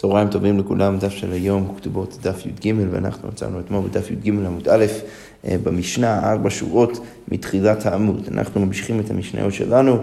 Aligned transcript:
צהריים 0.00 0.28
טובים 0.28 0.58
לכולם, 0.58 0.98
דף 0.98 1.12
של 1.12 1.32
היום 1.32 1.74
כתובות 1.76 2.18
דף 2.22 2.46
י"ג 2.46 2.74
ואנחנו 2.90 3.28
עצרנו 3.28 3.60
אתמול 3.60 3.82
בדף 3.88 4.10
י"ג 4.10 4.28
עמוד 4.28 4.68
א' 4.68 4.84
אה, 5.44 5.56
במשנה, 5.62 6.30
ארבע 6.32 6.50
שורות 6.50 7.00
מתחילת 7.32 7.86
העמוד. 7.86 8.28
אנחנו 8.32 8.66
ממשיכים 8.66 9.00
את 9.00 9.10
המשניות 9.10 9.52
שלנו 9.52 9.96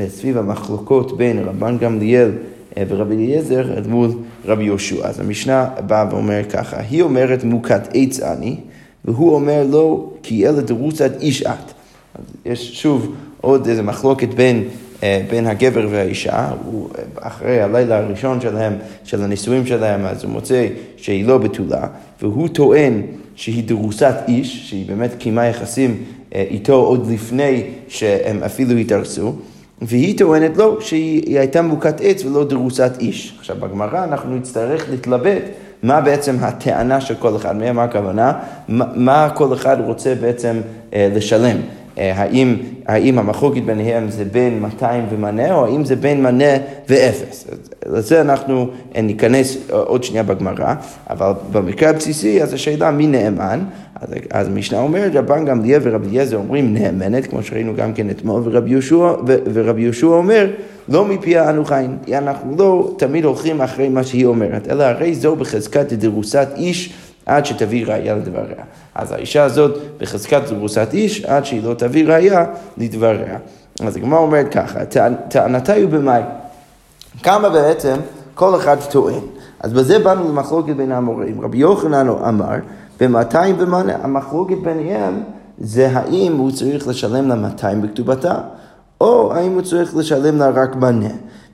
אה, 0.00 0.08
סביב 0.08 0.38
המחלוקות 0.38 1.16
בין 1.16 1.38
רבן 1.38 1.78
גמליאל 1.78 2.30
אה, 2.76 2.82
ורבי 2.88 3.14
אליעזר 3.14 3.72
אל 3.76 3.82
מול 3.88 4.10
רבי 4.44 4.64
יהושע. 4.64 5.06
אז 5.06 5.20
המשנה 5.20 5.68
באה 5.86 6.06
ואומרת 6.10 6.52
ככה, 6.52 6.80
היא 6.80 7.02
אומרת 7.02 7.44
מוכת 7.44 7.88
עץ 7.94 8.20
אני, 8.20 8.56
והוא 9.04 9.34
אומר 9.34 9.64
לו 9.70 10.12
כי 10.22 10.48
אלה 10.48 10.60
דרוסת 10.60 11.12
איש 11.20 11.42
את. 11.42 11.72
יש 12.44 12.82
שוב 12.82 13.14
עוד 13.40 13.66
איזה 13.66 13.82
מחלוקת 13.82 14.28
בין 14.28 14.64
בין 15.30 15.46
הגבר 15.46 15.88
והאישה, 15.90 16.48
הוא 16.64 16.88
אחרי 17.20 17.60
הלילה 17.60 17.98
הראשון 17.98 18.40
שלהם, 18.40 18.72
של 19.04 19.22
הנישואים 19.22 19.66
שלהם, 19.66 20.06
אז 20.06 20.24
הוא 20.24 20.32
מוצא 20.32 20.66
שהיא 20.96 21.26
לא 21.26 21.38
בתולה, 21.38 21.86
והוא 22.22 22.48
טוען 22.48 23.02
שהיא 23.34 23.64
דרוסת 23.64 24.14
איש, 24.28 24.70
שהיא 24.70 24.86
באמת 24.88 25.10
קיימה 25.18 25.46
יחסים 25.46 26.02
אה, 26.34 26.44
איתו 26.50 26.74
עוד 26.74 27.10
לפני 27.10 27.62
שהם 27.88 28.42
אפילו 28.42 28.76
התארסו. 28.76 29.32
והיא 29.82 30.18
טוענת 30.18 30.56
לו 30.56 30.80
שהיא 30.80 31.38
הייתה 31.38 31.62
מוכת 31.62 32.00
עץ 32.00 32.24
ולא 32.24 32.44
דרוסת 32.44 32.92
איש. 33.00 33.36
עכשיו 33.38 33.56
בגמרא 33.60 34.04
אנחנו 34.04 34.36
נצטרך 34.36 34.90
להתלבט 34.90 35.42
מה 35.82 36.00
בעצם 36.00 36.36
הטענה 36.40 37.00
של 37.00 37.14
כל 37.14 37.36
אחד 37.36 37.56
מהם, 37.56 37.76
מה 37.76 37.84
הכוונה, 37.84 38.32
מה, 38.68 38.84
מה 38.94 39.30
כל 39.34 39.54
אחד 39.54 39.76
רוצה 39.86 40.14
בעצם 40.14 40.60
אה, 40.94 41.08
לשלם. 41.14 41.56
אה, 41.98 42.12
האם, 42.16 42.56
האם 42.86 43.18
המחלוקת 43.18 43.62
ביניהם 43.62 44.10
זה 44.10 44.24
בין 44.24 44.60
200 44.60 45.04
ומנה, 45.10 45.54
או 45.54 45.66
האם 45.66 45.84
זה 45.84 45.96
בין 45.96 46.22
מנה 46.22 46.56
ואפס. 46.88 47.46
לזה 47.86 48.20
אנחנו 48.20 48.68
אה, 48.96 49.02
ניכנס 49.02 49.56
עוד 49.70 50.04
שנייה 50.04 50.22
בגמרא, 50.22 50.74
אבל 51.10 51.32
במקרה 51.52 51.90
הבסיסי, 51.90 52.42
אז 52.42 52.52
השאלה 52.52 52.90
מי 52.90 53.06
נאמן, 53.06 53.64
אז, 54.00 54.08
אז 54.30 54.46
המשנה 54.46 54.80
אומרת, 54.80 55.12
רבן 55.14 55.44
גמליאל 55.44 55.80
ורבי 55.82 56.08
אליעזר 56.08 56.36
אומרים 56.36 56.74
נאמנת, 56.74 57.26
כמו 57.26 57.42
שראינו 57.42 57.74
גם 57.76 57.92
כן 57.92 58.10
אתמול, 58.10 58.42
ורבי 58.44 58.70
יהושע, 58.70 59.12
ורבי 59.26 59.82
יהושע 59.82 60.06
אומר, 60.06 60.50
לא 60.88 61.04
מפיה 61.04 61.50
אנו 61.50 61.64
חיים, 61.64 61.96
אנחנו 62.12 62.56
לא 62.58 62.94
תמיד 62.98 63.24
הולכים 63.24 63.60
אחרי 63.60 63.88
מה 63.88 64.04
שהיא 64.04 64.26
אומרת, 64.26 64.68
אלא 64.68 64.84
הרי 64.84 65.14
זו 65.14 65.36
בחזקת 65.36 65.92
דרוסת 65.92 66.48
איש 66.56 66.94
עד 67.26 67.46
שתביא 67.46 67.86
ראייה 67.86 68.14
לדבריה. 68.14 68.64
אז 68.94 69.12
האישה 69.12 69.44
הזאת 69.44 69.78
בחזקת 69.98 70.42
דרוסת 70.48 70.88
איש 70.92 71.24
עד 71.24 71.44
שהיא 71.44 71.62
לא 71.64 71.74
תביא 71.74 72.08
ראייה 72.08 72.44
לדבריה. 72.78 73.38
אז 73.80 73.96
הגמרא 73.96 74.18
אומרת 74.18 74.52
ככה, 74.52 74.84
טענתה 75.28 75.72
היא 75.72 75.88
במאי. 75.88 76.22
כמה 77.22 77.48
בעצם 77.48 77.96
כל 78.34 78.56
אחד 78.56 78.76
טוען. 78.90 79.20
אז 79.60 79.72
בזה 79.72 79.98
באנו 79.98 80.28
למחלוקת 80.28 80.76
בין 80.76 80.92
המורים. 80.92 81.40
רבי 81.40 81.58
יוחנן 81.58 82.08
אמר, 82.08 82.54
במאתיים 83.00 83.56
ומנה, 83.58 83.96
המחלוקת 84.02 84.56
ביניהם 84.64 85.22
זה 85.58 85.88
האם 85.92 86.36
הוא 86.36 86.50
צריך 86.50 86.88
לשלם 86.88 87.28
לה 87.28 87.34
200 87.34 87.82
בכתובתה, 87.82 88.34
או 89.00 89.34
האם 89.34 89.52
הוא 89.52 89.62
צריך 89.62 89.96
לשלם 89.96 90.38
לה 90.38 90.50
רק 90.50 90.76
מנה. 90.76 91.08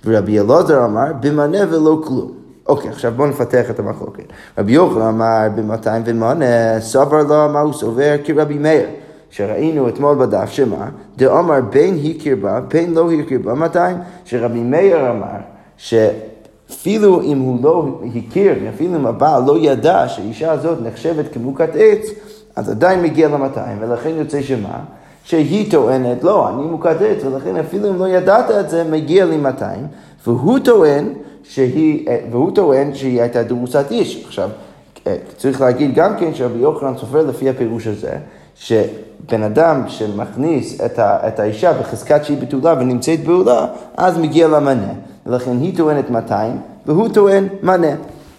ורבי 0.04 0.40
אלעזר 0.40 0.84
אמר, 0.84 1.12
במנה 1.20 1.58
ולא 1.70 2.00
כלום. 2.04 2.39
אוקיי, 2.70 2.90
עכשיו 2.90 3.12
בואו 3.16 3.28
נפתח 3.28 3.70
את 3.70 3.78
המחלוקת. 3.78 4.24
רבי 4.58 4.72
יוחנן 4.72 5.02
אמר 5.02 5.48
במאתיים 5.54 6.02
ומונה, 6.06 6.80
סבר 6.80 7.22
לו 7.22 7.52
מה 7.52 7.60
הוא 7.60 7.72
סובר 7.72 8.16
כרבי 8.24 8.58
מאיר. 8.58 8.86
שראינו 9.30 9.88
אתמול 9.88 10.16
בדף 10.16 10.50
שמה, 10.50 10.88
דאמר 11.16 11.60
בין 11.70 11.98
הכיר 12.10 12.36
בה, 12.40 12.60
בין 12.60 12.94
לא 12.94 13.12
הכיר 13.12 13.40
בה 13.44 13.54
200, 13.54 13.96
שרבי 14.24 14.60
מאיר 14.60 15.10
אמר, 15.10 15.38
שאפילו 15.76 17.22
אם 17.22 17.38
הוא 17.38 17.58
לא 17.62 18.00
הכיר, 18.16 18.54
אפילו 18.74 18.96
אם 18.96 19.06
הבעל 19.06 19.42
לא 19.46 19.58
ידע 19.58 20.08
שהאישה 20.08 20.52
הזאת 20.52 20.78
נחשבת 20.82 21.32
כמוכת 21.32 21.70
עץ, 21.74 22.06
אז 22.56 22.70
עדיין 22.70 23.02
מגיע 23.02 23.28
ל-200, 23.28 23.58
ולכן 23.80 24.10
יוצא 24.10 24.42
שמה? 24.42 24.78
שהיא 25.24 25.70
טוענת, 25.70 26.24
לא, 26.24 26.48
אני 26.48 26.62
מוכת 26.62 26.96
עץ, 27.00 27.24
ולכן 27.24 27.56
אפילו 27.56 27.90
אם 27.90 27.98
לא 27.98 28.08
ידעת 28.08 28.50
את 28.50 28.70
זה, 28.70 28.84
מגיע 28.84 29.24
לי 29.24 29.36
200, 29.36 29.86
והוא 30.26 30.58
טוען 30.58 31.12
שהיא, 31.42 32.08
אה, 32.08 32.18
והוא 32.30 32.50
טוען 32.54 32.94
שהיא 32.94 33.20
הייתה 33.20 33.42
דרוסת 33.42 33.84
איש. 33.90 34.24
עכשיו, 34.26 34.50
אה, 35.06 35.16
צריך 35.36 35.60
להגיד 35.60 35.94
גם 35.94 36.16
כן 36.16 36.34
שרבי 36.34 36.58
יוחנן 36.58 36.96
סופר 36.98 37.26
לפי 37.26 37.48
הפירוש 37.48 37.86
הזה, 37.86 38.12
שבן 38.54 39.42
אדם 39.42 39.82
שמכניס 39.88 40.80
את, 40.80 40.98
ה, 40.98 41.28
את 41.28 41.40
האישה 41.40 41.72
בחזקת 41.72 42.24
שהיא 42.24 42.38
בתולה 42.38 42.74
ונמצאת 42.80 43.24
בעולה, 43.24 43.66
אז 43.96 44.18
מגיע 44.18 44.48
לה 44.48 44.60
מנה. 44.60 44.92
ולכן 45.26 45.56
היא 45.60 45.76
טוענת 45.76 46.10
200 46.10 46.58
והוא 46.86 47.08
טוען 47.08 47.48
מנה. 47.62 47.94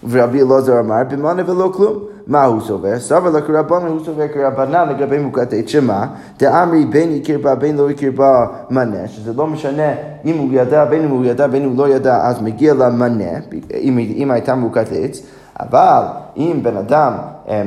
ורבי 0.10 0.42
אלעזר 0.42 0.80
אמר, 0.80 1.04
במנה 1.10 1.52
ולא 1.52 1.72
כלום. 1.74 2.00
מה 2.28 2.44
הוא 2.44 2.62
סובר? 2.62 3.00
סבר 3.00 3.30
לקרבנה, 3.30 3.88
הוא 3.88 4.06
סובר 4.06 4.28
כרבנן 4.28 4.90
לגבי 4.90 5.20
מוקטעת 5.20 5.70
שמה? 5.70 6.08
דאמרי 6.40 6.86
בין 6.86 7.18
הכיר 7.22 7.40
בה 7.40 7.56
בין 7.56 7.78
לא 7.78 7.90
הכיר 7.90 8.12
בה 8.16 8.46
מנה, 8.70 9.08
שזה 9.08 9.34
לא 9.34 9.48
משנה 9.48 9.92
אם 10.26 10.38
הוא 10.38 10.50
ידע, 10.52 10.86
בין 10.86 11.04
אם 11.04 11.10
הוא 11.10 11.26
ידע, 11.26 11.48
בין 11.48 11.64
אם 11.64 11.70
הוא 11.70 11.78
לא 11.78 11.90
ידע, 11.90 12.28
אז 12.28 12.42
מגיע 12.42 12.74
לה 12.74 12.90
מנה, 12.90 13.40
אם, 13.82 14.00
אם 14.00 14.32
הייתה 14.32 14.56
מוקטעת. 14.56 15.18
אבל 15.60 16.04
אם 16.38 16.60
בן 16.64 16.78
אדם 16.78 17.14
אה, 17.48 17.64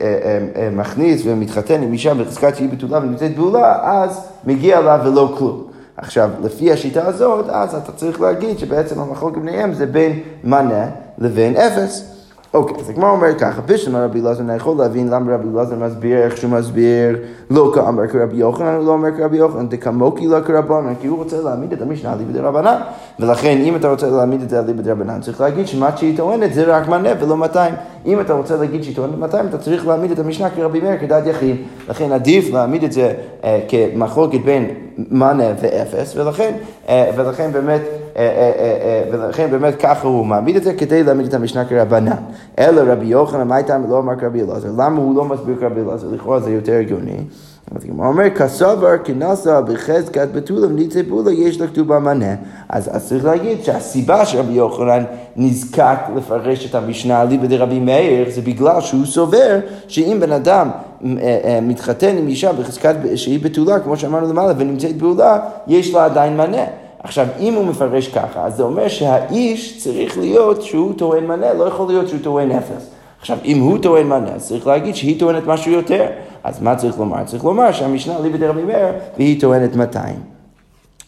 אה, 0.00 0.38
אה, 0.56 0.68
מכניס 0.72 1.22
ומתחתן 1.24 1.82
עם 1.82 1.92
אישה 1.92 2.14
בחזקת 2.14 2.56
שהיא 2.56 2.68
בתולה 2.68 2.98
ונמצאת 2.98 3.36
בעולה, 3.36 3.78
אז 3.82 4.20
מגיע 4.44 4.80
לה 4.80 4.98
ולא 5.04 5.34
כלום. 5.38 5.64
עכשיו, 5.96 6.30
לפי 6.42 6.72
השיטה 6.72 7.06
הזאת, 7.06 7.48
אז 7.48 7.74
אתה 7.74 7.92
צריך 7.92 8.20
להגיד 8.20 8.58
שבעצם 8.58 9.00
המחלוקת 9.00 9.38
ביניהם 9.38 9.72
זה 9.72 9.86
בין 9.86 10.20
מנה 10.44 10.86
לבין 11.18 11.56
אפס. 11.56 12.18
אוקיי, 12.54 12.76
אז 12.76 12.90
הגמרא 12.90 13.10
אומר 13.10 13.38
ככה, 13.38 13.60
בשביל 13.60 13.96
רבי 13.96 14.20
אלעזר, 14.20 14.40
אני 14.40 14.56
יכול 14.56 14.78
להבין 14.78 15.08
למה 15.08 15.34
רבי 15.34 15.48
אלעזר 15.54 15.76
מסביר 15.76 16.18
איך 16.18 16.36
שהוא 16.36 16.50
מסביר, 16.50 17.18
לא 17.50 17.72
כאמר 17.74 18.06
כרבי 18.06 18.36
יוחנן, 18.36 18.74
הוא 18.74 18.86
לא 18.86 18.90
אומר 18.90 19.08
כרבי 19.16 19.36
יוחנן, 19.36 19.68
דקמוקי 19.68 20.26
לא 20.26 20.40
כרבנן, 20.40 20.94
כי 21.00 21.06
הוא 21.06 21.18
רוצה 21.18 21.42
להעמיד 21.42 21.72
את 21.72 21.82
המשנה 21.82 22.12
על 22.12 22.18
ליבדי 22.18 22.38
רבנן, 22.38 22.80
ולכן 23.20 23.58
אם 23.58 23.76
אתה 23.76 23.88
רוצה 23.90 24.10
להעמיד 24.10 24.42
את 24.42 24.50
זה 24.50 24.58
על 24.58 24.64
ליבדי 24.66 24.90
רבנן, 24.90 25.20
צריך 25.20 25.40
להגיד 25.40 25.66
שמה 25.66 25.96
שהיא 25.96 26.16
טוענת 26.16 26.54
זה 26.54 26.76
רק 26.76 26.88
מנה 26.88 27.08
ולא 27.20 27.36
200. 27.36 27.74
אם 28.06 28.20
אתה 28.20 28.32
רוצה 28.32 28.56
להגיד 28.56 28.82
טוענת 28.94 29.18
200, 29.18 29.46
אתה 29.46 29.58
צריך 29.58 29.86
להעמיד 29.86 30.10
את 30.10 30.18
המשנה 30.18 30.50
כרבי 30.50 30.80
מאיר, 30.80 30.98
כדעת 31.00 31.26
יחיד. 31.26 31.56
לכן 31.88 32.12
עדיף 32.12 32.52
להעמיד 32.52 32.84
את 32.84 32.92
זה 32.92 33.12
אה, 33.44 33.60
כמחלוקת 33.68 34.40
בין 34.44 34.70
מנה 35.10 35.44
ואפס, 35.60 36.16
ולכן, 36.16 36.52
אה, 36.88 37.10
ולכן 37.16 37.52
באמת, 37.52 37.80
אה, 38.16 38.22
אה, 38.22 39.02
ולכן 39.12 39.50
באמת 39.50 39.74
ככה 39.80 40.08
הוא 40.08 40.26
מעמיד 40.26 40.56
את 40.56 40.64
זה 40.64 40.74
כדי 40.74 41.02
להעמיד 41.02 41.26
את 41.26 41.34
המשנה 41.34 41.64
כרבנן. 41.64 42.12
אלא 42.58 42.92
רבי 42.92 43.06
יוחנן, 43.06 43.48
מה 43.48 43.56
הייתה 43.56 43.78
לא 43.88 43.98
אמר 43.98 44.16
כרבי 44.16 44.42
אלעזר? 44.42 44.68
למה 44.76 44.98
הוא 44.98 45.16
לא 45.16 45.24
מסביר 45.24 45.56
כרבי 45.60 45.80
אלעזר? 45.80 46.06
לכאורה 46.12 46.40
זה 46.40 46.50
יותר 46.50 46.72
הגיוני. 46.72 47.16
אז 47.76 47.84
הוא 47.84 48.06
אומר, 48.06 48.30
כסובר 48.30 48.98
כנסה 49.04 49.60
בחזקת 49.60 50.28
בתולה 50.32 50.66
וניצי 50.66 51.02
בולה 51.02 51.32
יש 51.32 51.60
לה 51.60 51.66
כתובה 51.66 51.98
מנה. 51.98 52.34
אז, 52.68 53.08
צריך 53.08 53.24
להגיד 53.24 53.64
שהסיבה 53.64 54.26
שרבי 54.26 54.52
יוחנן 54.52 55.04
נזקק 55.36 55.98
לפרש 56.16 56.66
את 56.70 56.74
המשנה 56.74 57.22
אליבא 57.22 57.46
דרבי 57.46 57.80
מאיר 57.80 58.30
זה 58.30 58.40
בגלל 58.42 58.80
שהוא 58.80 59.04
סובר 59.04 59.58
שאם 59.88 60.16
בן 60.20 60.32
אדם 60.32 60.70
אה, 61.04 61.38
אה, 61.44 61.58
מתחתן 61.62 62.16
עם 62.16 62.28
אישה 62.28 62.52
בחזקת 62.52 62.94
שהיא 63.14 63.40
בתולה, 63.44 63.80
כמו 63.80 63.96
שאמרנו 63.96 64.28
למעלה, 64.28 64.52
ונמצאת 64.58 64.96
בעולה, 64.96 65.38
יש 65.66 65.94
לה 65.94 66.04
עדיין 66.04 66.36
מנה. 66.36 66.64
עכשיו, 67.02 67.26
אם 67.38 67.54
הוא 67.54 67.66
מפרש 67.66 68.08
ככה, 68.08 68.44
אז 68.44 68.56
זה 68.56 68.62
אומר 68.62 68.88
שהאיש 68.88 69.82
צריך 69.82 70.18
להיות 70.18 70.62
שהוא 70.62 70.92
טוען 70.96 71.26
מנה, 71.26 71.52
לא 71.54 71.64
יכול 71.64 71.88
להיות 71.88 72.08
שהוא 72.08 72.20
טוען 72.22 72.50
אפס. 72.50 72.90
עכשיו, 73.20 73.38
אם 73.44 73.58
הוא 73.58 73.78
טוען 73.78 74.06
מנה, 74.06 74.30
אז 74.34 74.48
צריך 74.48 74.66
להגיד 74.66 74.94
שהיא 74.96 75.20
טוענת 75.20 75.46
משהו 75.46 75.72
יותר. 75.72 76.06
אז 76.44 76.62
מה 76.62 76.76
צריך 76.76 76.98
לומר? 76.98 77.24
צריך 77.24 77.44
לומר 77.44 77.72
שהמשנה 77.72 78.20
ליבא 78.20 78.36
דרבי 78.38 78.64
מאיר 78.64 78.92
והיא 79.16 79.40
טוענת 79.40 79.76
200. 79.76 80.14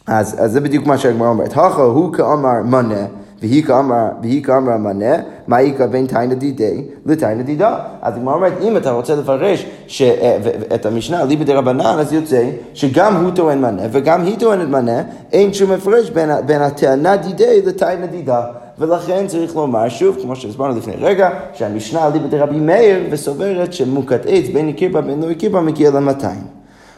אז, 0.07 0.35
אז 0.39 0.51
זה 0.51 0.61
בדיוק 0.61 0.85
מה 0.85 0.97
שהגמרא 0.97 1.27
אומרת. 1.27 1.51
הכא 1.51 1.81
הוא 1.81 2.13
כאמר 2.13 2.63
מנה 2.65 3.05
והיא 3.41 3.63
כאמר, 3.63 4.05
והיא 4.21 4.43
כאמר 4.43 4.77
מנה, 4.77 5.15
מה 5.47 5.59
איכא 5.59 5.85
בין 5.85 6.07
תיינא 6.07 6.33
דידי 6.33 6.83
לתיינא 7.05 7.41
דידה. 7.41 7.77
אז 8.01 8.15
הגמרא 8.17 8.35
אומרת, 8.35 8.53
אם 8.61 8.77
אתה 8.77 8.91
רוצה 8.91 9.15
לפרש 9.15 9.65
ש, 9.87 10.01
אה, 10.01 10.37
את 10.75 10.85
המשנה 10.85 11.23
ליבא 11.23 11.43
דרבנן, 11.43 11.99
אז 11.99 12.13
יוצא 12.13 12.49
שגם 12.73 13.15
הוא 13.25 13.31
טוען 13.31 13.61
מנה 13.61 13.81
וגם 13.91 14.23
היא 14.23 14.39
טוענת 14.39 14.67
מנה, 14.67 15.01
אין 15.31 15.53
שום 15.53 15.71
הפרש 15.71 16.09
בין, 16.09 16.29
בין 16.45 16.61
הטענה 16.61 17.15
דידי 17.15 17.61
לתיינא 17.65 18.05
דידה. 18.05 18.43
ולכן 18.81 19.27
צריך 19.27 19.55
לומר 19.55 19.89
שוב, 19.89 20.17
כמו 20.21 20.35
שהסברנו 20.35 20.77
לפני 20.77 20.93
רגע, 21.01 21.29
שהמשנה 21.53 22.09
ליבא 22.09 22.27
דרבי 22.27 22.59
מאיר 22.59 23.07
וסוברת 23.11 23.73
שמוכת 23.73 24.21
עץ 24.27 24.45
בין 24.53 24.69
הכיר 24.69 24.89
בה 24.91 25.01
בין 25.01 25.23
לא 25.23 25.31
הכיר 25.31 25.49
בה 25.51 25.61
מגיע 25.61 25.91
ל-200. 25.91 26.25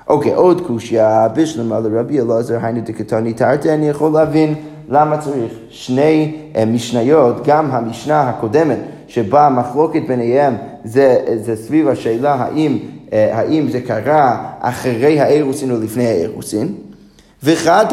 אוקיי, 0.07 0.33
עוד 0.33 0.61
קושייה, 0.61 1.27
בשלמה 1.35 1.79
לרבי 1.79 2.21
אלעזר, 2.21 2.57
היינו 2.61 2.81
דקתני 2.85 3.33
תרתי, 3.33 3.73
אני 3.73 3.89
יכול 3.89 4.11
להבין 4.11 4.55
למה 4.89 5.17
צריך 5.17 5.53
שני 5.69 6.35
uh, 6.53 6.57
משניות, 6.65 7.47
גם 7.47 7.71
המשנה 7.71 8.29
הקודמת 8.29 8.77
שבה 9.07 9.45
המחלוקת 9.47 10.01
ביניהם 10.07 10.55
זה, 10.83 11.17
זה 11.35 11.55
סביב 11.55 11.87
השאלה 11.87 12.33
האם, 12.33 12.77
uh, 13.09 13.13
האם 13.13 13.67
זה 13.69 13.81
קרה 13.81 14.49
אחרי 14.59 15.19
האירוסין 15.19 15.71
או 15.71 15.77
לפני 15.77 16.07
האירוסין. 16.07 16.75
וחד, 17.43 17.85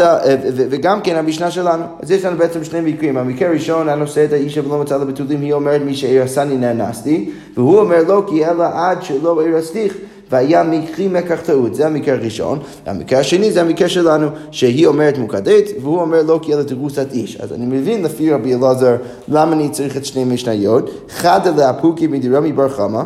וגם 0.55 1.01
כן 1.01 1.17
המשנה 1.17 1.51
שלנו. 1.51 1.85
אז 2.03 2.11
יש 2.11 2.25
לנו 2.25 2.39
בעצם 2.39 2.65
שני 2.65 2.93
מקרים. 2.93 3.17
המקרה 3.17 3.49
הראשון, 3.49 3.89
הנושא 3.89 4.25
את 4.25 4.33
האישה 4.33 4.67
ולא 4.67 4.79
מצא 4.79 4.97
לה 4.97 5.05
בתולים, 5.05 5.41
היא 5.41 5.53
אומרת 5.53 5.83
מי 5.83 5.95
שארסני 5.95 6.57
נאנסתי, 6.57 7.31
והוא 7.55 7.79
אומר 7.79 8.03
לא 8.09 8.23
כי 8.29 8.47
אלא 8.47 8.65
עד 8.75 9.03
שלא 9.03 9.43
ארסתיך. 9.43 9.95
והיה 10.31 10.65
מקרי 10.65 11.09
מקח 11.09 11.41
טעות, 11.45 11.75
זה 11.75 11.87
המקרה 11.87 12.15
הראשון. 12.15 12.59
המקרה 12.87 13.19
השני 13.19 13.53
זה 13.53 13.61
המקרה 13.61 13.89
שלנו, 13.89 14.29
שהיא 14.51 14.87
אומרת 14.87 15.19
מוקדית, 15.19 15.67
והוא 15.83 16.01
אומר 16.01 16.23
לא 16.23 16.41
כי 16.43 16.55
אלא 16.55 16.63
תרוסת 16.63 17.13
איש. 17.13 17.41
אז 17.41 17.53
אני 17.53 17.67
מבין 17.67 18.03
לפי 18.03 18.33
רבי 18.33 18.55
אלעזר, 18.55 18.97
למה 19.29 19.53
אני 19.53 19.69
צריך 19.69 19.97
את 19.97 20.05
שני 20.05 20.25
משניות. 20.25 20.91
חדה 21.11 21.51
לאפוקי 21.51 22.07
מדרמי 22.07 22.53
בר 22.53 22.69
חמא, 22.69 23.03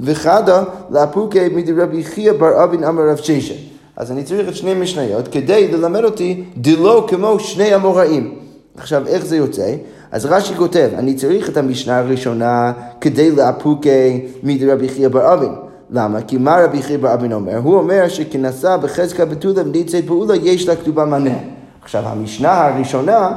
וחדה 0.00 0.62
לאפוקי 0.90 1.48
מדרבי 1.54 2.04
חייא 2.04 2.32
בר 2.32 2.64
אבין 2.64 2.84
אמר 2.84 3.08
רב 3.10 3.16
שישה. 3.16 3.67
אז 3.98 4.12
אני 4.12 4.24
צריך 4.24 4.48
את 4.48 4.56
שני 4.56 4.74
משניות 4.74 5.28
כדי 5.28 5.68
ללמד 5.68 6.04
אותי 6.04 6.44
דלא 6.56 7.06
כמו 7.08 7.40
שני 7.40 7.74
המוראים. 7.74 8.34
עכשיו, 8.76 9.06
איך 9.06 9.26
זה 9.26 9.36
יוצא? 9.36 9.74
אז 10.12 10.26
רש"י 10.26 10.54
כותב, 10.54 10.88
אני 10.98 11.14
צריך 11.14 11.48
את 11.48 11.56
המשנה 11.56 11.98
הראשונה 11.98 12.72
כדי 13.00 13.30
לאפוקי 13.30 14.26
מדרבי 14.42 14.88
חייא 14.88 15.08
בר 15.08 15.34
אבין. 15.34 15.52
למה? 15.90 16.20
כי 16.22 16.38
מה 16.38 16.64
רבי 16.64 16.82
חייא 16.82 16.98
בר 16.98 17.14
אבין 17.14 17.32
אומר? 17.32 17.56
הוא 17.56 17.78
אומר 17.78 18.08
שכנסה 18.08 18.76
בחזקה 18.76 19.24
בתולה 19.24 19.62
וניצי 19.66 20.02
פעולה 20.02 20.36
יש 20.36 20.68
לה 20.68 20.76
כתובה 20.76 21.04
מנה. 21.04 21.38
עכשיו, 21.82 22.02
המשנה 22.06 22.66
הראשונה 22.66 23.34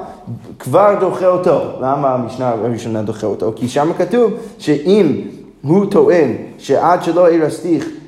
כבר 0.60 0.98
דוחה 1.00 1.28
אותו. 1.28 1.62
למה 1.82 2.14
המשנה 2.14 2.50
הראשונה 2.50 3.02
דוחה 3.02 3.28
אותו? 3.28 3.54
כי 3.56 3.68
שם 3.68 3.92
כתוב 3.98 4.34
שאם 4.58 5.22
הוא 5.62 5.86
טוען 5.86 6.36
שעד 6.58 7.04
שלא 7.04 7.32
ירסתיך 7.32 8.01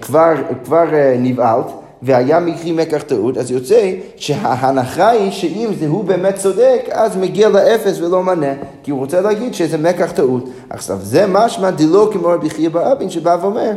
כבר, 0.00 0.34
כבר 0.64 0.84
נבעלת, 1.18 1.66
והיה 2.02 2.40
מקרי 2.40 2.72
מקח 2.72 3.02
טעות, 3.02 3.36
אז 3.38 3.50
יוצא 3.50 3.92
שההנחה 4.16 5.08
היא 5.08 5.30
שאם 5.30 5.70
זה 5.78 5.86
הוא 5.86 6.04
באמת 6.04 6.34
צודק, 6.34 6.80
אז 6.90 7.16
מגיע 7.16 7.48
לאפס 7.48 8.00
ולא 8.00 8.22
מנה, 8.22 8.52
כי 8.82 8.90
הוא 8.90 9.00
רוצה 9.00 9.20
להגיד 9.20 9.54
שזה 9.54 9.78
מקח 9.78 10.12
טעות. 10.12 10.48
עכשיו, 10.70 10.98
זה 11.02 11.26
משמע 11.26 11.70
דלא 11.70 12.10
כמו 12.12 12.28
רבי 12.28 12.50
חייא 12.50 12.70
ברבין, 12.70 13.10
שבא 13.10 13.36
ואומר 13.40 13.70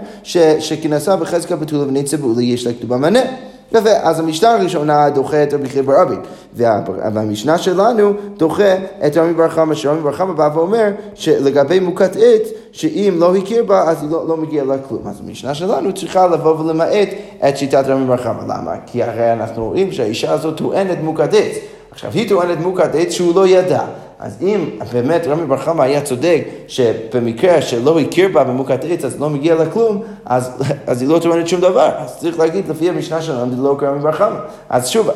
שכנסה 0.60 1.16
בחזקה 1.16 1.56
בתולה 1.56 1.92
לי 2.38 2.44
יש 2.44 2.68
לה 2.68 2.74
כתובה 2.74 2.98
מנה. 2.98 3.22
יפה, 3.74 3.90
אז 3.90 4.20
המשנה 4.20 4.54
הראשונה 4.54 5.10
דוחה 5.10 5.44
את 5.44 5.54
רבי 5.54 5.70
חייא 5.70 5.84
ברבין, 5.84 6.20
והמשנה 7.14 7.58
שלנו 7.58 8.14
דוחה 8.38 8.76
את 9.06 9.18
רבי 9.18 9.34
בר 9.34 9.50
חמא, 9.50 9.76
שרבי 9.76 10.02
בר 10.02 10.12
חמא 10.12 10.34
בא 10.34 10.50
ואומר 10.54 10.88
שלגבי 11.14 11.80
מוכת 11.80 12.16
עט, 12.16 12.48
שאם 12.72 13.16
לא 13.18 13.36
הכיר 13.36 13.64
בה, 13.64 13.82
אז 13.90 14.02
היא 14.02 14.12
לא, 14.12 14.28
לא 14.28 14.38
מגיעה 14.38 14.66
לה 14.66 14.76
כלום. 14.88 15.02
אז 15.08 15.22
המשנה 15.26 15.54
שלנו 15.54 15.94
צריכה 15.94 16.28
לבוא 16.28 16.60
ולמעט 16.60 17.10
את 17.50 17.58
שיטת 17.58 17.84
רבי 17.88 18.06
בר 18.06 18.18
חמא. 18.18 18.42
למה? 18.44 18.74
כי 18.86 19.04
הרי 19.04 19.34
אנחנו 19.34 19.66
רואים 19.66 19.92
שהאישה 19.92 20.32
הזאת 20.32 20.58
טוענת 20.58 20.98
מוכת 21.04 21.34
עץ. 21.34 21.56
עכשיו, 21.92 22.12
היא 22.14 22.30
טוענת 22.30 22.58
מוכת 22.58 22.96
עץ 22.96 23.12
שהוא 23.12 23.36
לא 23.36 23.48
ידע. 23.48 23.82
אז 24.22 24.38
אם 24.42 24.70
באמת 24.94 25.28
רמי 25.28 25.46
בר 25.46 25.58
חמא 25.58 25.84
היה 25.84 26.02
צודק 26.02 26.44
שבמקרה 26.68 27.62
שלא 27.62 28.00
הכיר 28.00 28.30
בה 28.34 28.44
במוכת 28.44 28.86
עץ 28.90 29.06
אז 29.06 29.20
לא 29.20 29.30
מגיע 29.30 29.56
לה 29.56 29.66
כלום, 29.66 30.02
אז, 30.26 30.52
אז 30.88 31.02
היא 31.02 31.10
לא 31.10 31.20
טוענת 31.20 31.48
שום 31.48 31.62
דבר. 31.62 31.90
אז 31.98 32.18
צריך 32.18 32.40
להגיד 32.40 32.70
לפי 32.70 32.90
המשנה 32.90 33.22
שלנו, 33.22 33.64
לא 33.64 33.76
קרה 33.80 33.98
בר 33.98 34.12
חמא. 34.12 34.36
אז 34.70 34.88
שוב, 34.88 35.10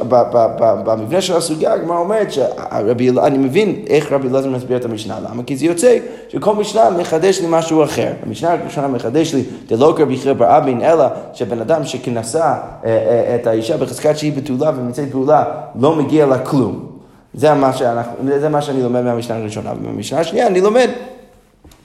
במבנה 0.60 1.22
של 1.22 1.38
הסוגיה 1.38 1.74
הגמרא 1.74 1.98
אומרת 1.98 2.32
שהרבי, 2.32 3.10
אני 3.10 3.38
מבין 3.38 3.76
איך 3.88 4.12
רבי 4.12 4.28
אלעזר 4.28 4.50
מסביר 4.50 4.78
את 4.78 4.86
המשנה, 4.86 5.20
למה? 5.30 5.44
כי 5.44 5.58
זה 5.58 5.66
יוצא 5.66 5.98
שכל 6.30 6.56
משנה 6.56 6.90
מחדש 6.90 7.42
לי 7.42 7.48
משהו 7.50 7.84
אחר. 7.84 8.12
המשנה 8.26 8.52
הראשונה 8.52 8.88
מחדש 8.88 9.34
לי, 9.34 9.44
זה 9.70 9.78
לא 9.78 9.94
קרה 9.98 10.06
בכלל 10.06 10.34
בר 10.34 10.58
אבין, 10.58 10.82
אלא 10.82 11.06
שבן 11.34 11.62
אדם 11.62 11.86
שכנסה 11.86 12.44
אה, 12.44 12.58
אה, 12.86 13.36
את 13.36 13.48
האישה 13.48 13.78
בחזקת 13.78 14.18
שהיא 14.18 14.34
בתולה 14.34 14.72
ומצאת 14.78 15.12
פעולה, 15.12 15.44
לא 15.80 15.96
מגיע 15.96 16.26
לה 16.26 16.40
כלום. 16.40 16.95
זה 17.36 17.54
מה, 17.54 17.74
שאנחנו, 17.74 18.40
זה 18.40 18.50
מה 18.50 18.62
שאני 18.62 18.84
לומד 18.84 19.02
מהמשנה 19.02 19.38
הראשונה. 19.38 19.74
ובמשנה 19.82 20.20
השנייה 20.20 20.48
אני 20.48 20.62
לומד 20.62 20.90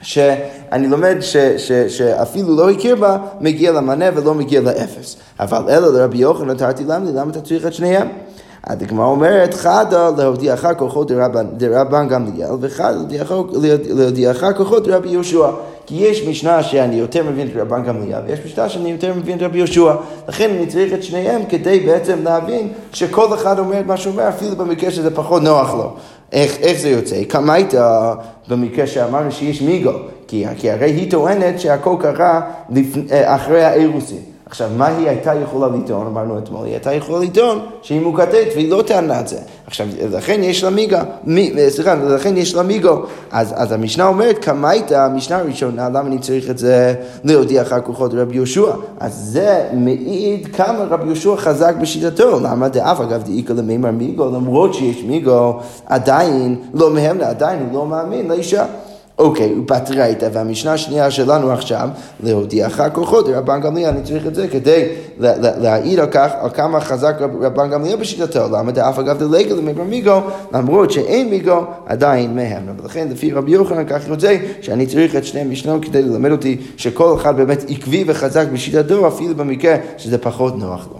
שאני 0.01 0.87
לומד 0.87 1.17
ש, 1.21 1.37
ש, 1.37 1.71
שאפילו 1.71 2.55
לא 2.55 2.69
הכיר 2.69 2.95
בה, 2.95 3.17
מגיע 3.41 3.71
למנה 3.71 4.05
ולא 4.15 4.33
מגיע 4.33 4.61
לאפס. 4.61 5.15
אבל 5.39 5.63
אלא 5.69 5.93
לרבי 5.93 6.17
יוחנן 6.17 6.49
נתרתי 6.49 6.83
למדי, 6.83 7.11
למה 7.11 7.31
אתה 7.31 7.41
צריך 7.41 7.65
את 7.65 7.73
שניהם? 7.73 8.07
הדגמרא 8.63 9.05
אומרת, 9.05 9.53
חדה 9.53 10.09
להודיעך 10.17 10.67
כוחות 10.77 11.11
דרבן 11.57 12.07
גמליאל, 12.07 12.49
וחדה 12.61 12.91
להודיעך 13.95 14.45
כוחות 14.57 14.87
דרבי 14.87 15.09
יהושע. 15.09 15.47
כי 15.91 15.97
יש 15.97 16.27
משנה 16.27 16.63
שאני 16.63 16.95
יותר 16.95 17.23
מבין 17.23 17.47
את 17.47 17.51
רבן 17.55 17.83
גמליאל, 17.83 18.21
ויש 18.27 18.39
משנה 18.45 18.69
שאני 18.69 18.91
יותר 18.91 19.13
מבין 19.13 19.37
את 19.37 19.43
רבי 19.43 19.57
יהושע. 19.57 19.93
לכן 20.27 20.49
אני 20.49 20.67
צריך 20.67 20.93
את 20.93 21.03
שניהם 21.03 21.41
כדי 21.49 21.79
בעצם 21.79 22.23
להבין 22.23 22.67
שכל 22.93 23.33
אחד 23.33 23.59
אומר 23.59 23.79
את 23.79 23.85
מה 23.85 23.97
שהוא 23.97 24.13
אומר, 24.13 24.29
אפילו 24.29 24.55
במקרה 24.55 24.91
שזה 24.91 25.15
פחות 25.15 25.43
נוח 25.43 25.73
לו. 25.73 25.93
איך, 26.31 26.57
איך 26.61 26.79
זה 26.79 26.89
יוצא? 26.89 27.23
כמה 27.29 27.53
היית 27.53 27.73
במקרה 28.47 28.87
שאמרנו 28.87 29.31
שיש 29.31 29.61
מיגו? 29.61 29.91
כי, 30.27 30.45
כי 30.57 30.71
הרי 30.71 30.91
היא 30.91 31.11
טוענת 31.11 31.59
שהכל 31.59 31.95
קרה 32.01 32.41
לפ... 32.69 33.11
אה, 33.11 33.35
אחרי 33.35 33.63
האירוסים. 33.63 34.30
עכשיו, 34.51 34.69
מה 34.77 34.87
היא 34.87 35.09
הייתה 35.09 35.33
יכולה 35.35 35.67
לטעון? 35.67 36.07
אמרנו 36.07 36.37
אתמול, 36.37 36.65
היא 36.65 36.73
הייתה 36.73 36.93
יכולה 36.93 37.25
לטעון 37.25 37.59
שהיא 37.81 38.01
מוקטט 38.01 38.47
והיא 38.55 38.71
לא 38.71 38.83
טענה 38.87 39.19
את 39.19 39.27
זה. 39.27 39.37
עכשיו, 39.67 39.87
לכן 40.11 40.43
יש 40.43 40.63
לה 40.63 40.69
מיגו, 40.69 40.97
מי, 41.23 41.53
סליחה, 41.69 41.95
לכן 41.95 42.37
יש 42.37 42.55
לה 42.55 42.63
מיגו. 42.63 43.01
אז, 43.31 43.53
אז 43.57 43.71
המשנה 43.71 44.07
אומרת, 44.07 44.45
כמה 44.45 44.69
הייתה 44.69 45.05
המשנה 45.05 45.37
הראשונה, 45.37 45.89
למה 45.89 45.99
אני 45.99 46.19
צריך 46.19 46.49
את 46.49 46.57
זה 46.57 46.93
להודיע 47.23 47.61
אחר 47.61 47.81
כוחות 47.81 48.13
רבי 48.13 48.35
יהושע? 48.35 48.71
אז 48.99 49.13
זה 49.13 49.69
מעיד 49.73 50.47
כמה 50.55 50.85
רבי 50.89 51.05
יהושע 51.05 51.35
חזק 51.35 51.75
בשיטתו. 51.81 52.39
למה 52.39 52.69
דאף 52.69 53.01
אגב 53.01 53.23
דאיקה 53.23 53.53
למימר 53.53 53.91
מיגו, 53.91 54.25
למרות 54.25 54.73
שיש 54.73 55.03
מיגו, 55.03 55.59
עדיין 55.85 56.55
לא 56.73 56.89
מהם, 56.89 57.21
עדיין 57.21 57.59
הוא 57.59 57.73
לא 57.73 57.85
מאמין 57.85 58.27
לאישה. 58.27 58.65
אוקיי, 59.21 59.55
בתרייתא, 59.65 60.29
והמשנה 60.33 60.73
השנייה 60.73 61.11
שלנו 61.11 61.51
עכשיו, 61.51 61.89
להודיעך 62.23 62.81
כוחות, 62.93 63.25
רבן 63.29 63.61
גמליאל, 63.61 63.89
אני 63.89 64.03
צריך 64.03 64.27
את 64.27 64.35
זה 64.35 64.47
כדי 64.47 64.87
להעיד 65.57 65.99
על 65.99 66.07
כך, 66.11 66.31
על 66.41 66.49
כמה 66.49 66.79
חזק 66.79 67.15
רבן 67.41 67.69
גמליאל 67.69 67.95
בשיטתו, 67.95 68.39
למה 68.51 68.71
דאף 68.71 68.99
אגב 68.99 69.19
דלגל 69.19 69.55
למבר 69.55 69.83
מיגו, 69.83 70.21
למרות 70.53 70.91
שאין 70.91 71.29
מיגו, 71.29 71.63
עדיין 71.85 72.35
מהם. 72.35 72.63
ולכן 72.81 73.07
לפי 73.11 73.31
רבי 73.31 73.51
יוחנן 73.51 73.85
כך 73.87 74.07
יוצא 74.07 74.37
שאני 74.61 74.85
צריך 74.85 75.15
את 75.15 75.25
שני 75.25 75.39
המשנות 75.41 75.85
כדי 75.85 76.01
ללמד 76.01 76.31
אותי 76.31 76.57
שכל 76.77 77.15
אחד 77.15 77.37
באמת 77.37 77.63
עקבי 77.69 78.03
וחזק 78.07 78.47
בשיטתו, 78.53 79.07
אפילו 79.07 79.35
במקרה 79.35 79.75
שזה 79.97 80.17
פחות 80.17 80.57
נוח 80.57 80.87
לו. 80.91 80.99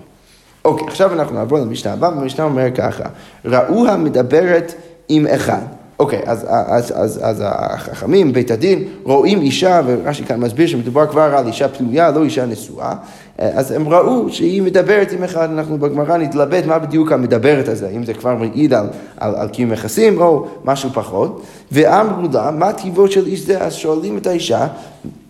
אוקיי, 0.65 0.87
עכשיו 0.87 1.13
אנחנו 1.13 1.35
נעבור 1.35 1.59
למשנה 1.59 1.93
הבאה, 1.93 2.09
והמשנה 2.09 2.45
אומר 2.45 2.71
ככה, 2.75 3.03
ראוה 3.45 3.97
מדברת 3.97 4.73
עם 5.09 5.27
אחד. 5.27 5.80
אוקיי, 6.01 6.21
אז, 6.25 6.45
אז, 6.49 6.93
אז, 6.95 7.19
אז 7.23 7.43
החכמים, 7.45 8.33
בית 8.33 8.51
הדין, 8.51 8.83
רואים 9.03 9.41
אישה, 9.41 9.81
ורש"י 9.85 10.23
כאן 10.23 10.39
מסביר 10.39 10.67
שמדובר 10.67 11.07
כבר 11.07 11.35
על 11.37 11.47
אישה 11.47 11.67
פנויה, 11.67 12.11
לא 12.11 12.23
אישה 12.23 12.45
נשואה, 12.45 12.93
אז 13.37 13.71
הם 13.71 13.89
ראו 13.89 14.29
שהיא 14.29 14.61
מדברת 14.61 15.11
עם 15.11 15.23
אחד, 15.23 15.49
אנחנו 15.51 15.77
בגמרא 15.77 16.17
נתלבט 16.17 16.65
מה 16.65 16.79
בדיוק 16.79 17.11
המדברת 17.11 17.67
הזה, 17.67 17.89
אם 17.95 18.05
זה 18.05 18.13
כבר 18.13 18.35
מעיד 18.35 18.73
על, 18.73 18.87
על, 19.17 19.35
על 19.35 19.47
קיום 19.47 19.71
יחסים 19.71 20.21
או 20.21 20.47
משהו 20.65 20.89
פחות, 20.93 21.41
ואמרו 21.71 22.27
לה, 22.33 22.51
מה 22.51 22.73
טיבו 22.73 23.07
של 23.07 23.25
איש 23.25 23.39
זה? 23.39 23.63
אז 23.63 23.73
שואלים 23.73 24.17
את 24.17 24.27
האישה, 24.27 24.67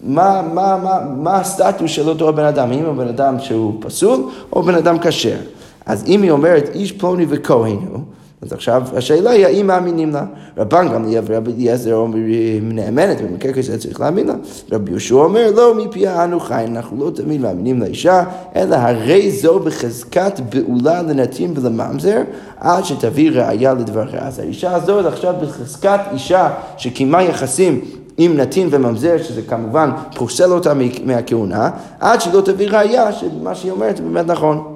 מה, 0.04 0.42
מה, 0.54 0.78
מה, 0.84 1.00
מה 1.18 1.40
הסטטוס 1.40 1.92
של 1.92 2.10
אותו 2.10 2.30
הבן 2.30 2.46
אדם, 2.46 2.72
האם 2.72 2.86
הוא 2.86 2.96
בן 2.96 3.08
אדם 3.08 3.40
שהוא 3.40 3.74
פסול 3.80 4.20
או 4.54 4.64
בן 4.64 4.76
אדם 4.76 4.98
כשר? 5.02 5.38
אז 5.86 6.04
אם 6.08 6.22
היא 6.22 6.32
אומרת 6.32 6.70
איש 6.74 6.92
פלוני 6.92 7.26
וכהן 7.30 7.80
הוא, 7.92 8.00
אז 8.42 8.54
עכשיו 8.54 8.84
השאלה 8.96 9.32
היא 9.32 9.46
האם 9.46 9.68
מאמינים 9.68 10.12
לה. 10.12 10.26
רבן 10.58 10.90
גמליאל 10.94 11.24
ורבי 11.28 11.52
אליעזר 11.52 11.96
אומרים 11.96 12.72
נאמנת, 12.72 13.22
במקרה 13.22 13.54
כזה 13.54 13.78
צריך 13.78 14.02
להאמין 14.02 14.28
לה. 14.28 14.34
רבי 14.72 14.92
יהושע 14.92 15.16
אומר 15.16 15.52
לא 15.56 15.76
מפיה 15.76 16.24
אנו 16.24 16.40
חי, 16.40 16.64
אנחנו 16.68 17.06
לא 17.06 17.12
תמיד 17.12 17.42
מאמינים 17.42 17.80
לאישה, 17.80 18.24
אלא 18.56 18.76
הרי 18.76 19.32
זו 19.32 19.60
בחזקת 19.60 20.40
בעולה 20.50 21.02
לנתין 21.02 21.54
ולממזר, 21.56 22.22
עד 22.58 22.86
שתביא 22.86 23.32
ראייה 23.32 23.74
לדבריה. 23.74 24.28
אז 24.28 24.40
האישה 24.40 24.76
הזאת 24.76 25.06
עכשיו 25.06 25.34
בחזקת 25.42 26.00
אישה 26.14 26.50
שקיימה 26.78 27.24
יחסים 27.24 27.82
עם 28.18 28.38
נתין 28.38 28.68
וממזר, 28.72 29.18
שזה 29.18 29.42
כמובן 29.42 29.92
פוסל 30.16 30.52
אותה 30.52 30.74
מהכהונה, 31.06 31.70
עד 32.00 32.22
שלא 32.22 32.42
תביא 32.42 32.70
ראייה 32.72 33.14
שמה 33.14 33.56
שהיא 33.56 33.72
אומרת 33.72 34.00
באמת 34.00 34.28
נכון. 34.28 34.71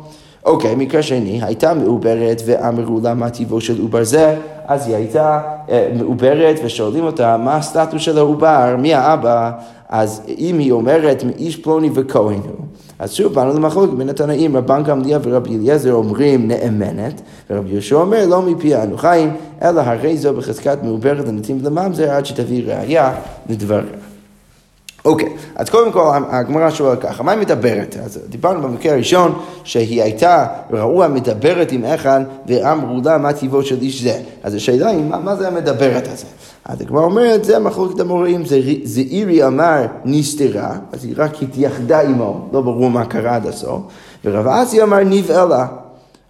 אוקיי, 0.46 0.76
מקרה 0.76 1.04
שני, 1.04 1.44
הייתה 1.44 1.74
מעוברת 1.74 2.42
ואמרו 2.46 3.00
לה 3.04 3.14
מה 3.14 3.30
טיבו 3.30 3.62
של 3.62 3.82
עובר 3.82 4.04
זה, 4.04 4.36
אז 4.68 4.88
היא 4.88 4.96
הייתה 4.96 5.42
אה, 5.70 5.90
מעוברת 5.98 6.60
ושואלים 6.66 7.04
אותה 7.04 7.38
מה 7.38 7.56
הסטטוס 7.56 8.02
של 8.02 8.18
העובר, 8.18 8.76
מי 8.80 8.94
האבא, 8.94 9.52
אז 9.90 10.22
אם 10.38 10.60
היא 10.60 10.72
אומרת 10.72 11.24
מאיש 11.24 11.56
פלוני 11.56 11.90
וכהן. 11.94 12.24
הוא, 12.24 12.66
אז 13.00 13.14
שוב 13.14 13.34
באנו 13.34 13.54
למחלוקת 13.54 13.94
בין 13.94 14.10
התנאים, 14.10 14.58
רבן 14.58 14.84
גמליאל 14.84 15.20
ורבי 15.24 15.56
אליעזר 15.56 15.94
אומרים 15.94 16.48
נאמנת, 16.48 17.22
ורבי 17.50 17.70
יהושע 17.70 17.96
אומר 17.96 18.26
לא 18.26 18.42
מפי 18.42 18.76
אנו 18.76 18.98
חיים, 18.98 19.34
אלא 19.62 19.82
הרי 19.82 20.18
זו 20.18 20.34
בחזקת 20.34 20.78
מעוברת 20.84 21.28
לנתים 21.28 21.58
ולממזר 21.62 22.12
עד 22.12 22.26
שתביא 22.26 22.64
ראייה 22.66 23.14
לדבריה. 23.50 24.15
אוקיי, 25.06 25.30
אז 25.56 25.70
קודם 25.70 25.92
כל 25.92 26.12
הגמרא 26.30 26.70
שואלת 26.70 27.02
ככה, 27.02 27.24
מה 27.24 27.32
היא 27.32 27.40
מדברת? 27.40 27.98
אז 28.04 28.20
דיברנו 28.30 28.62
במקרה 28.62 28.94
הראשון 28.94 29.40
שהיא 29.64 30.04
הייתה, 30.04 30.48
ראו 30.72 31.04
המדברת 31.04 31.72
עם 31.72 31.86
אחד 31.86 32.22
ואמרו 32.48 33.02
לה 33.06 33.18
מה 33.18 33.34
טיבו 33.34 33.64
של 33.64 33.82
איש 33.82 34.04
זה. 34.04 34.20
אז 34.44 34.56
השאלה 34.56 34.90
היא, 34.90 35.04
מה, 35.04 35.20
מה 35.20 35.36
זה 35.36 35.48
המדברת 35.48 36.08
הזה? 36.08 36.26
אז 36.66 36.82
הגמרא 36.82 37.04
אומרת, 37.04 37.44
זה 37.44 37.60
מחלוקת 37.60 38.00
המוראים, 38.00 38.46
זה, 38.46 38.60
זה 38.84 39.02
אירי 39.02 39.48
אמר 39.48 39.86
נסתרה, 40.06 40.76
אז 40.92 41.06
היא 41.06 41.14
רק 41.18 41.44
התייחדה 41.44 42.02
עמו, 42.02 42.50
לא 42.54 42.62
ברור 42.62 42.90
מה 42.90 43.06
קרה 43.06 43.36
עד 43.36 43.48
הסוף, 43.48 43.82
ורב 44.26 44.48
אסי 44.48 44.84
אמר 44.84 45.00
נבעלה. 45.06 45.66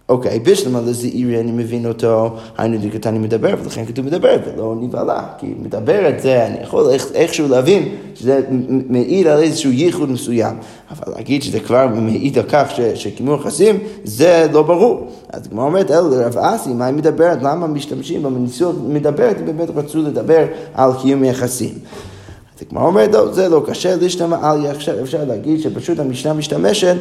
אוקיי, 0.08 0.38
בשלמה 0.38 0.80
לזעירי 0.80 1.40
אני 1.40 1.52
מבין 1.52 1.86
אותו, 1.86 2.36
היינו 2.58 2.78
דקתני 2.78 3.18
מדבר, 3.18 3.54
ולכן 3.62 3.84
כתוב 3.84 4.06
מדברת 4.06 4.40
ולא 4.46 4.74
נבהלה. 4.80 5.22
כי 5.38 5.54
מדברת 5.62 6.20
זה, 6.20 6.46
אני 6.46 6.56
יכול 6.62 6.90
איכשהו 7.14 7.48
להבין 7.48 7.88
שזה 8.14 8.40
מעיד 8.88 9.26
על 9.26 9.42
איזשהו 9.42 9.70
ייחוד 9.70 10.10
מסוים. 10.10 10.56
אבל 10.90 11.12
להגיד 11.16 11.42
שזה 11.42 11.60
כבר 11.60 11.86
מעיד 11.86 12.38
על 12.38 12.44
כך 12.48 12.72
שקיימו 12.94 13.34
יחסים, 13.34 13.78
זה 14.04 14.46
לא 14.52 14.62
ברור. 14.62 15.08
אז 15.32 15.46
כמו 15.46 15.62
אומרת, 15.62 15.90
אלא 15.90 16.10
לרב 16.10 16.38
אסי, 16.38 16.72
מה 16.72 16.86
היא 16.86 16.94
מדברת? 16.94 17.38
למה 17.42 17.66
משתמשים 17.66 18.22
בניסוח 18.22 18.76
מדברת? 18.88 19.36
אם 19.40 19.46
באמת 19.46 19.68
רצו 19.74 20.02
לדבר 20.02 20.44
על 20.74 20.90
קיום 21.02 21.24
יחסים. 21.24 21.74
אז 22.56 22.62
הגמרא 22.62 22.84
אומרת, 22.84 23.14
לא, 23.14 23.32
זה 23.32 23.48
לא 23.48 23.62
קשה, 23.66 23.96
להשתמע 23.96 24.50
על 24.50 24.66
עכשיו 24.66 25.00
אפשר 25.02 25.24
להגיד 25.24 25.60
שפשוט 25.60 25.98
המשנה 25.98 26.32
משתמשת 26.32 26.96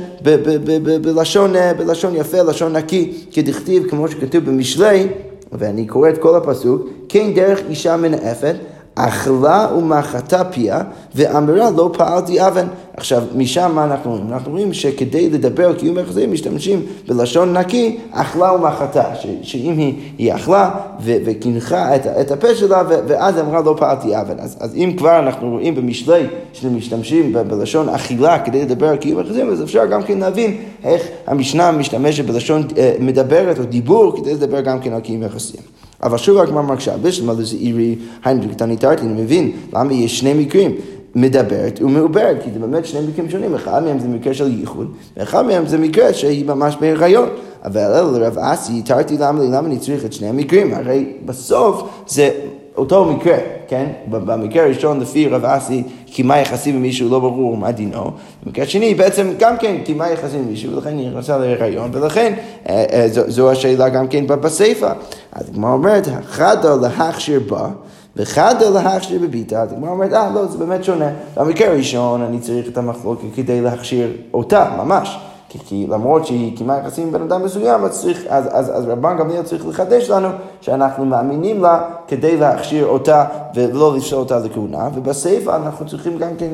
בלשון, 1.02 1.56
אה, 1.56 1.74
בלשון 1.74 2.16
יפה, 2.16 2.42
לשון 2.42 2.76
נקי, 2.76 3.14
כדכתיב, 3.32 3.90
כמו 3.90 4.08
שכתוב 4.08 4.46
במשלי, 4.46 5.08
ואני 5.52 5.88
קורא 5.88 6.10
את 6.10 6.18
כל 6.18 6.36
הפסוק, 6.36 6.90
כן 7.10 7.34
דרך 7.34 7.60
אישה 7.70 7.98
מנאפת, 7.98 8.56
אכלה 8.96 9.68
ומחתה 9.78 10.44
פיה, 10.44 10.82
ואמרה 11.16 11.70
לא 11.70 11.90
פעלתי 11.94 12.48
אבן. 12.48 12.68
עכשיו, 12.98 13.24
משם 13.36 13.72
מה 13.76 13.84
אנחנו 13.84 14.12
רואים? 14.12 14.34
אנחנו 14.34 14.52
רואים 14.52 14.74
שכדי 14.74 15.30
לדבר 15.30 15.74
קיום 15.74 15.98
יחסים 15.98 16.32
משתמשים 16.32 16.82
בלשון 17.08 17.58
נקי, 17.58 17.98
אכלה 18.12 18.54
ומחתה. 18.54 19.04
שאם 19.42 19.78
היא, 19.78 19.94
היא 20.18 20.34
אכלה 20.34 20.72
וקינחה 21.04 21.96
את, 21.96 22.08
את 22.08 22.32
הפה 22.32 22.56
שלה, 22.56 22.84
ואז 22.88 23.40
אמרה 23.40 23.62
לא 23.62 23.76
פעלתי 23.78 24.22
אבן. 24.22 24.40
אז, 24.40 24.58
אז 24.60 24.76
אם 24.76 24.94
כבר 24.98 25.20
אנחנו 25.20 25.50
רואים 25.50 25.76
במשלי 25.76 26.24
שמשתמשים 26.54 27.34
בלשון 27.48 27.90
אכילה 27.90 28.40
כדי 28.40 28.62
לדבר 28.62 28.88
על 28.88 28.98
קיום 28.98 29.20
יחסים, 29.20 29.50
אז 29.50 29.64
אפשר 29.64 29.86
גם 29.86 30.04
כן 30.04 30.18
להבין 30.18 30.58
איך 30.84 31.08
המשנה 31.28 31.72
משתמשת 31.72 32.26
בלשון 32.26 32.68
אה, 32.78 32.96
מדברת 33.00 33.60
או 33.60 33.64
דיבור 33.64 34.18
כדי 34.18 34.34
לדבר 34.34 34.62
גם 34.62 34.80
כן 34.80 34.94
על 34.94 35.02
קיום 35.02 35.24
יחסים. 35.24 35.62
אבל 36.04 36.18
שוב 36.18 36.38
הגמרא 36.38 36.62
מקשה, 36.62 36.98
בשלמה 36.98 37.34
לזעירי, 37.34 37.96
היינו 38.24 38.50
קטני 38.50 38.78
תרתי, 38.78 39.02
אני 39.02 39.24
מבין 39.24 39.52
למה 39.74 39.94
יש 39.94 40.20
שני 40.20 40.34
מקרים. 40.34 40.72
מדברת 41.16 41.80
ומעוברת, 41.82 42.44
כי 42.44 42.50
זה 42.54 42.60
באמת 42.60 42.86
שני 42.86 43.08
מקרים 43.08 43.30
שונים, 43.30 43.56
אחד 43.56 43.84
מהם 43.84 44.00
זה 44.00 44.08
מקרה 44.08 44.34
של 44.34 44.60
ייחוד, 44.60 44.92
ואחד 45.18 45.46
מהם 45.46 45.68
זה 45.68 45.78
מקרה 45.78 46.14
שהיא 46.14 46.46
ממש 46.46 46.78
בהיריון. 46.82 47.30
אבל 47.66 48.02
לרב 48.02 48.38
אסי, 48.38 48.82
תרתי 48.82 49.18
למה 49.18 49.42
לי, 49.42 49.48
למה 49.48 49.68
אני 49.68 49.80
צריך 49.80 50.06
את 50.06 50.14
שני 50.14 50.28
המקרים? 50.28 50.74
הרי 50.74 51.14
בסוף 51.26 51.84
זה 52.08 52.30
אותו 52.78 53.06
מקרה, 53.06 53.38
כן? 53.68 53.86
במקרה 54.08 54.64
הראשון 54.64 55.00
לפי 55.00 55.28
רב 55.28 55.46
אסי 55.46 55.84
קיימה 56.06 56.38
יחסים 56.38 56.76
עם 56.76 56.82
מישהו 56.82 57.10
לא 57.10 57.20
ברור 57.20 57.58
מה 57.58 57.72
דינו, 57.72 58.12
במקרה 58.44 58.66
שני 58.66 58.94
בעצם 58.94 59.32
גם 59.40 59.58
כן 59.58 59.76
קיימה 59.86 60.10
יחסים 60.10 60.40
עם 60.40 60.48
מישהו 60.48 60.74
ולכן 60.74 60.98
היא 60.98 61.10
נכנסה 61.10 61.38
להיריון 61.38 61.90
ולכן 61.94 62.34
אה, 62.70 62.86
אה, 62.94 63.08
זו, 63.08 63.22
זו 63.28 63.52
השאלה 63.52 63.90
גם 63.90 64.08
כן 64.08 64.28
בסיפא. 64.28 64.94
אז 65.32 65.50
הגמרא 65.50 65.72
אומרת, 65.72 66.08
חדה 66.26 66.76
להכשיר 66.76 67.40
בה 67.50 67.68
וחדה 68.16 68.70
להכשיר 68.70 69.20
בביתה, 69.22 69.62
אז 69.62 69.72
הגמרא 69.74 69.90
אומרת, 69.90 70.14
אה 70.14 70.30
לא 70.36 70.46
זה 70.46 70.58
באמת 70.58 70.84
שונה, 70.84 71.10
במקרה 71.36 71.68
הראשון 71.68 72.22
אני 72.22 72.40
צריך 72.40 72.68
את 72.68 72.78
המחלוקת 72.78 73.28
כדי 73.36 73.62
להכשיר 73.62 74.12
אותה 74.34 74.76
ממש. 74.78 75.18
כי, 75.58 75.66
כי 75.66 75.88
למרות 75.90 76.26
שהיא 76.26 76.58
קיימה 76.58 76.78
יחסים 76.78 77.08
עם 77.08 77.14
בן 77.14 77.22
אדם 77.22 77.44
מסוים, 77.44 77.84
אז, 77.84 78.02
צריך, 78.02 78.26
אז, 78.30 78.46
אז, 78.52 78.78
אז 78.78 78.86
רבן 78.88 79.18
גמליאל 79.18 79.44
צריך 79.44 79.68
לחדש 79.68 80.10
לנו 80.10 80.28
שאנחנו 80.62 81.06
מאמינים 81.06 81.62
לה 81.62 81.82
כדי 82.08 82.38
להכשיר 82.38 82.86
אותה 82.86 83.26
ולא 83.56 83.96
לפסול 83.96 84.20
אותה 84.20 84.40
לכהונה, 84.40 84.90
ובסיפא 84.96 85.56
אנחנו 85.56 85.88
צריכים 85.88 86.18
גם 86.18 86.30
כן 86.38 86.50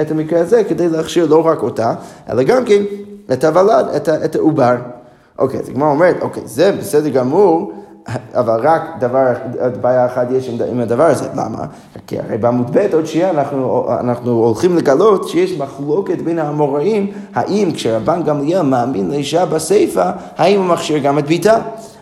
את 0.00 0.10
המקרה 0.10 0.40
הזה 0.40 0.64
כדי 0.64 0.88
להכשיר 0.88 1.26
לא 1.26 1.46
רק 1.46 1.62
אותה, 1.62 1.94
אלא 2.30 2.42
גם 2.42 2.64
כן 2.64 2.82
את 3.32 3.44
הוולד, 3.44 3.86
את, 3.96 4.08
את 4.08 4.34
העובר. 4.34 4.76
אוקיי, 5.38 5.60
אז 5.60 5.68
הגמרא 5.68 5.88
אומרת, 5.88 6.16
אוקיי, 6.20 6.42
זה 6.46 6.72
בסדר 6.72 7.08
גמור. 7.08 7.72
אבל 8.34 8.60
רק 8.62 8.82
דבר, 9.00 9.26
בעיה 9.80 10.06
אחת 10.06 10.26
יש 10.30 10.50
עם 10.70 10.80
הדבר 10.80 11.04
הזה, 11.04 11.28
למה? 11.36 11.64
כי 12.06 12.18
הרי 12.18 12.38
בעמוד 12.38 12.76
ב' 12.76 12.86
עוד 12.92 13.06
שנייה 13.06 13.30
אנחנו, 13.30 13.86
אנחנו 14.00 14.32
הולכים 14.32 14.76
לגלות 14.76 15.28
שיש 15.28 15.58
מחלוקת 15.58 16.22
בין 16.22 16.38
האמוראים, 16.38 17.12
האם 17.34 17.70
כשרבן 17.74 18.22
גמליאל 18.22 18.62
מאמין 18.62 19.10
לאישה 19.10 19.46
בסיפא, 19.46 20.10
האם 20.38 20.58
הוא 20.58 20.66
מכשיר 20.66 20.98
גם 20.98 21.18
את 21.18 21.26
ביתה? 21.26 21.58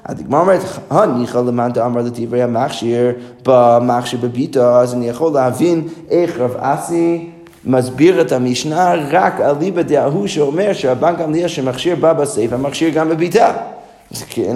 הגמרא 0.07 0.41
אומרת, 0.41 0.61
הניחא 0.91 1.39
למאן 1.39 1.73
דאמר 1.73 2.01
לדברי 2.03 2.43
המכשיר 2.43 3.13
במכשיר 3.47 4.21
בביתה, 4.23 4.81
אז 4.81 4.95
אני 4.95 5.09
יכול 5.09 5.33
להבין 5.33 5.89
איך 6.11 6.39
רב 6.39 6.57
אסי 6.59 7.31
מסביר 7.65 8.21
את 8.21 8.33
המשנה 8.33 8.95
רק 9.11 9.41
על 9.41 9.57
ליבא 9.61 9.83
דההוא 9.83 10.27
שאומר 10.27 10.73
שרבן 10.73 11.15
גמליאל 11.17 11.49
שמכשיר 11.49 11.97
בה 11.97 12.13
בסיפא, 12.13 12.57
מכשיר 12.57 12.91
גם 12.91 13.09
בביתה. 13.09 13.53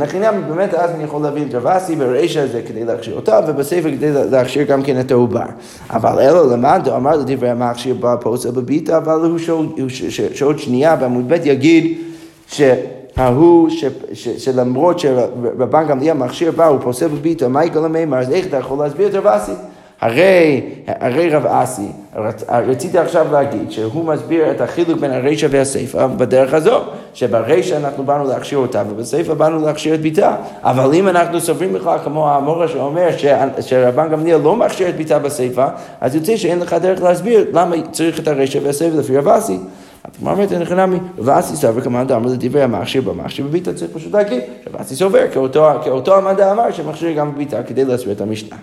הכי 0.02 0.18
נמי, 0.18 0.42
באמת 0.48 0.74
אז 0.74 0.90
אני 0.90 1.04
יכול 1.04 1.22
להביא 1.22 1.44
את 1.48 1.54
רבסי 1.54 1.96
ברישא 1.96 2.40
הזה 2.40 2.62
כדי 2.68 2.84
להכשיר 2.84 3.16
אותה, 3.16 3.40
ובספר 3.46 3.90
כדי 3.96 4.12
להכשיר 4.30 4.62
גם 4.62 4.82
כן 4.82 5.00
את 5.00 5.10
העובר. 5.10 5.46
אבל 5.90 6.18
אלו 6.20 6.50
למד, 6.50 6.88
אמר 6.96 7.16
לדברי 7.16 7.50
המכשיר 7.50 7.96
בפוסל 8.00 8.50
בביטה, 8.50 8.96
אבל 8.96 9.20
הוא 9.20 9.38
שעוד 10.34 10.58
שנייה 10.58 10.96
בעמוד 10.96 11.28
ב' 11.28 11.36
יגיד 11.44 11.98
שההוא, 12.46 13.68
שלמרות 14.12 14.98
שרבן 14.98 15.88
גמליאל 15.88 16.16
מכשיר 16.16 16.52
בה, 16.52 16.66
הוא 16.66 16.80
פוסל 16.80 17.08
בביטה, 17.08 17.48
מה 17.48 17.64
יגאל 17.64 17.84
המימר, 17.84 18.18
אז 18.18 18.30
איך 18.30 18.46
אתה 18.46 18.56
יכול 18.56 18.78
להסביר 18.84 19.08
את 19.08 19.14
רבסי? 19.14 19.52
הרי, 20.00 20.60
הרי 20.86 21.30
רב 21.30 21.46
אסי, 21.46 21.86
רצ, 22.16 22.44
רציתי 22.50 22.98
עכשיו 22.98 23.26
להגיד 23.32 23.70
שהוא 23.70 24.04
מסביר 24.04 24.50
את 24.50 24.60
החילוק 24.60 25.00
בין 25.00 25.10
הרישא 25.10 25.46
והסיפא 25.50 26.06
בדרך 26.06 26.54
הזו, 26.54 26.80
שברישא 27.14 27.76
אנחנו 27.76 28.04
באנו 28.04 28.24
להכשיר 28.24 28.58
אותה 28.58 28.82
ובסיפא 28.90 29.34
באנו 29.34 29.66
להכשיר 29.66 29.94
את 29.94 30.00
ביתה, 30.00 30.36
אבל 30.62 30.94
אם 30.94 31.08
אנחנו 31.08 31.40
סוברים 31.40 31.72
בכלל 31.72 31.98
כמו 32.04 32.30
המורה 32.30 32.68
שאומר 32.68 33.08
ש, 33.16 33.26
שרבן 33.60 34.08
גמליאל 34.08 34.40
לא 34.40 34.56
מכשיר 34.56 34.88
את 34.88 34.96
ביתה 34.96 35.18
בסיפא, 35.18 35.68
אז 36.00 36.14
יוצא 36.14 36.36
שאין 36.36 36.58
לך 36.58 36.72
דרך 36.72 37.02
להסביר 37.02 37.46
למה 37.52 37.76
צריך 37.92 38.20
את 38.20 38.28
הרישא 38.28 38.58
והסיפא 38.62 38.96
לפי 38.96 39.16
רב 39.16 39.28
אסי. 39.28 39.58
הגמרא 40.04 40.32
אומרת, 40.32 40.52
אין 40.52 40.62
לכם 40.62 40.80
נמי, 40.80 40.98
ואסי 41.18 41.56
סובר 41.56 41.80
כמאן 41.80 42.06
דאמר 42.06 42.28
לדברי 42.28 42.62
המכשיר 42.62 43.02
במכשיר 43.02 43.46
בביתה, 43.46 43.74
צריך 43.74 43.90
פשוט 43.94 44.12
להגיד, 44.14 44.40
שאסי 44.64 44.96
סובר 44.96 45.26
כאותו 45.84 46.16
המדע 46.16 46.52
אמר 46.52 46.72
שמכשיר 46.72 47.12
גם 47.12 47.34
בביתה 47.34 47.62
כדי 47.62 47.84
להסביר 47.84 48.12
את 48.12 48.20
המשנה. 48.20 48.56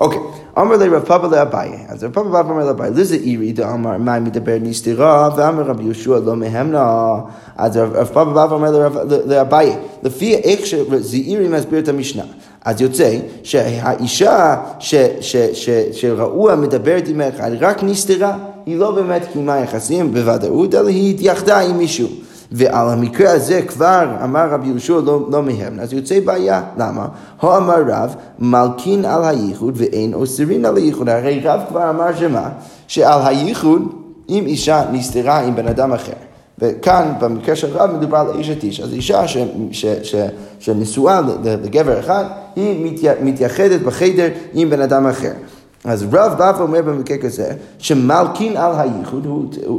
אוקיי, 0.00 0.18
אמר 0.58 0.76
לי 0.76 0.88
רב 0.88 1.02
פאבה 1.02 1.28
לאביי, 1.28 1.70
אז 1.88 2.04
רב 2.04 2.12
פאבה 2.12 2.42
ואומר 2.46 2.66
לאביי, 2.66 2.90
לזה 2.90 3.14
אירי 3.14 3.52
דאמר 3.52 3.98
מה 3.98 4.20
מדבר 4.20 4.56
נסתירה, 4.60 5.28
ואמר 5.36 5.62
רבי 5.62 5.84
יהושע 5.84 6.18
לא 6.24 6.36
מהמנה, 6.36 7.14
אז 7.56 7.76
רב 7.76 8.04
פאבה 8.04 8.46
ואומר 8.50 8.88
לאביי, 9.26 9.76
לפי 10.02 10.34
איך 10.34 10.66
שזעירי 10.66 11.48
מסביר 11.48 11.78
את 11.78 11.88
המשנה. 11.88 12.22
אז 12.64 12.80
יוצא 12.80 13.18
שהאישה 13.42 14.56
שראו 15.92 16.50
המדברת 16.50 17.08
עם 17.08 17.20
אחד 17.20 17.50
רק 17.60 17.82
נסתרה, 17.82 18.36
היא 18.66 18.76
לא 18.76 18.90
באמת 18.90 19.22
קיימה 19.32 19.58
יחסים 19.58 20.12
בוודאות, 20.12 20.74
אלא 20.74 20.88
היא 20.88 21.14
התייחדה 21.14 21.60
עם 21.60 21.78
מישהו. 21.78 22.08
ועל 22.52 22.88
המקרה 22.88 23.30
הזה 23.30 23.62
כבר 23.62 24.06
אמר 24.24 24.48
רבי 24.50 24.68
יהושע 24.68 25.00
לא, 25.04 25.26
לא 25.30 25.42
מהם, 25.42 25.80
אז 25.80 25.92
יוצא 25.92 26.20
בעיה. 26.20 26.62
למה? 26.78 27.08
הוא 27.40 27.56
אמר 27.56 27.82
רב, 27.88 28.14
מלכין 28.38 29.04
על 29.04 29.24
הייחוד 29.24 29.74
ואין 29.76 30.14
אוסרין 30.14 30.64
על 30.64 30.76
הייחוד. 30.76 31.08
הרי 31.08 31.40
רב 31.44 31.60
כבר 31.68 31.90
אמר 31.90 32.16
שמה? 32.16 32.48
שעל 32.88 33.20
הייחוד, 33.26 33.82
אם 34.28 34.44
אישה 34.46 34.84
נסתרה 34.92 35.40
עם 35.40 35.56
בן 35.56 35.68
אדם 35.68 35.92
אחר. 35.92 36.12
וכאן, 36.58 37.12
במקרה 37.20 37.56
של 37.56 37.66
רב, 37.76 37.90
מדובר 37.96 38.18
על 38.18 38.40
אשת 38.40 38.62
איש. 38.62 38.80
אז 38.80 38.92
אישה 38.92 39.28
ש, 39.28 39.36
ש, 39.72 39.86
ש, 40.02 40.14
שנשואה 40.60 41.20
לגבר 41.44 42.00
אחד, 42.00 42.24
היא 42.56 42.92
מתייחדת 43.22 43.80
בחדר 43.80 44.28
עם 44.54 44.70
בן 44.70 44.80
אדם 44.80 45.06
אחר. 45.06 45.32
אז 45.84 46.06
רב 46.12 46.34
בא 46.38 46.52
ואומר 46.58 46.82
במקרה 46.82 47.18
כזה, 47.18 47.52
שמלכין 47.78 48.56
על 48.56 48.72
הייחוד, 48.78 49.26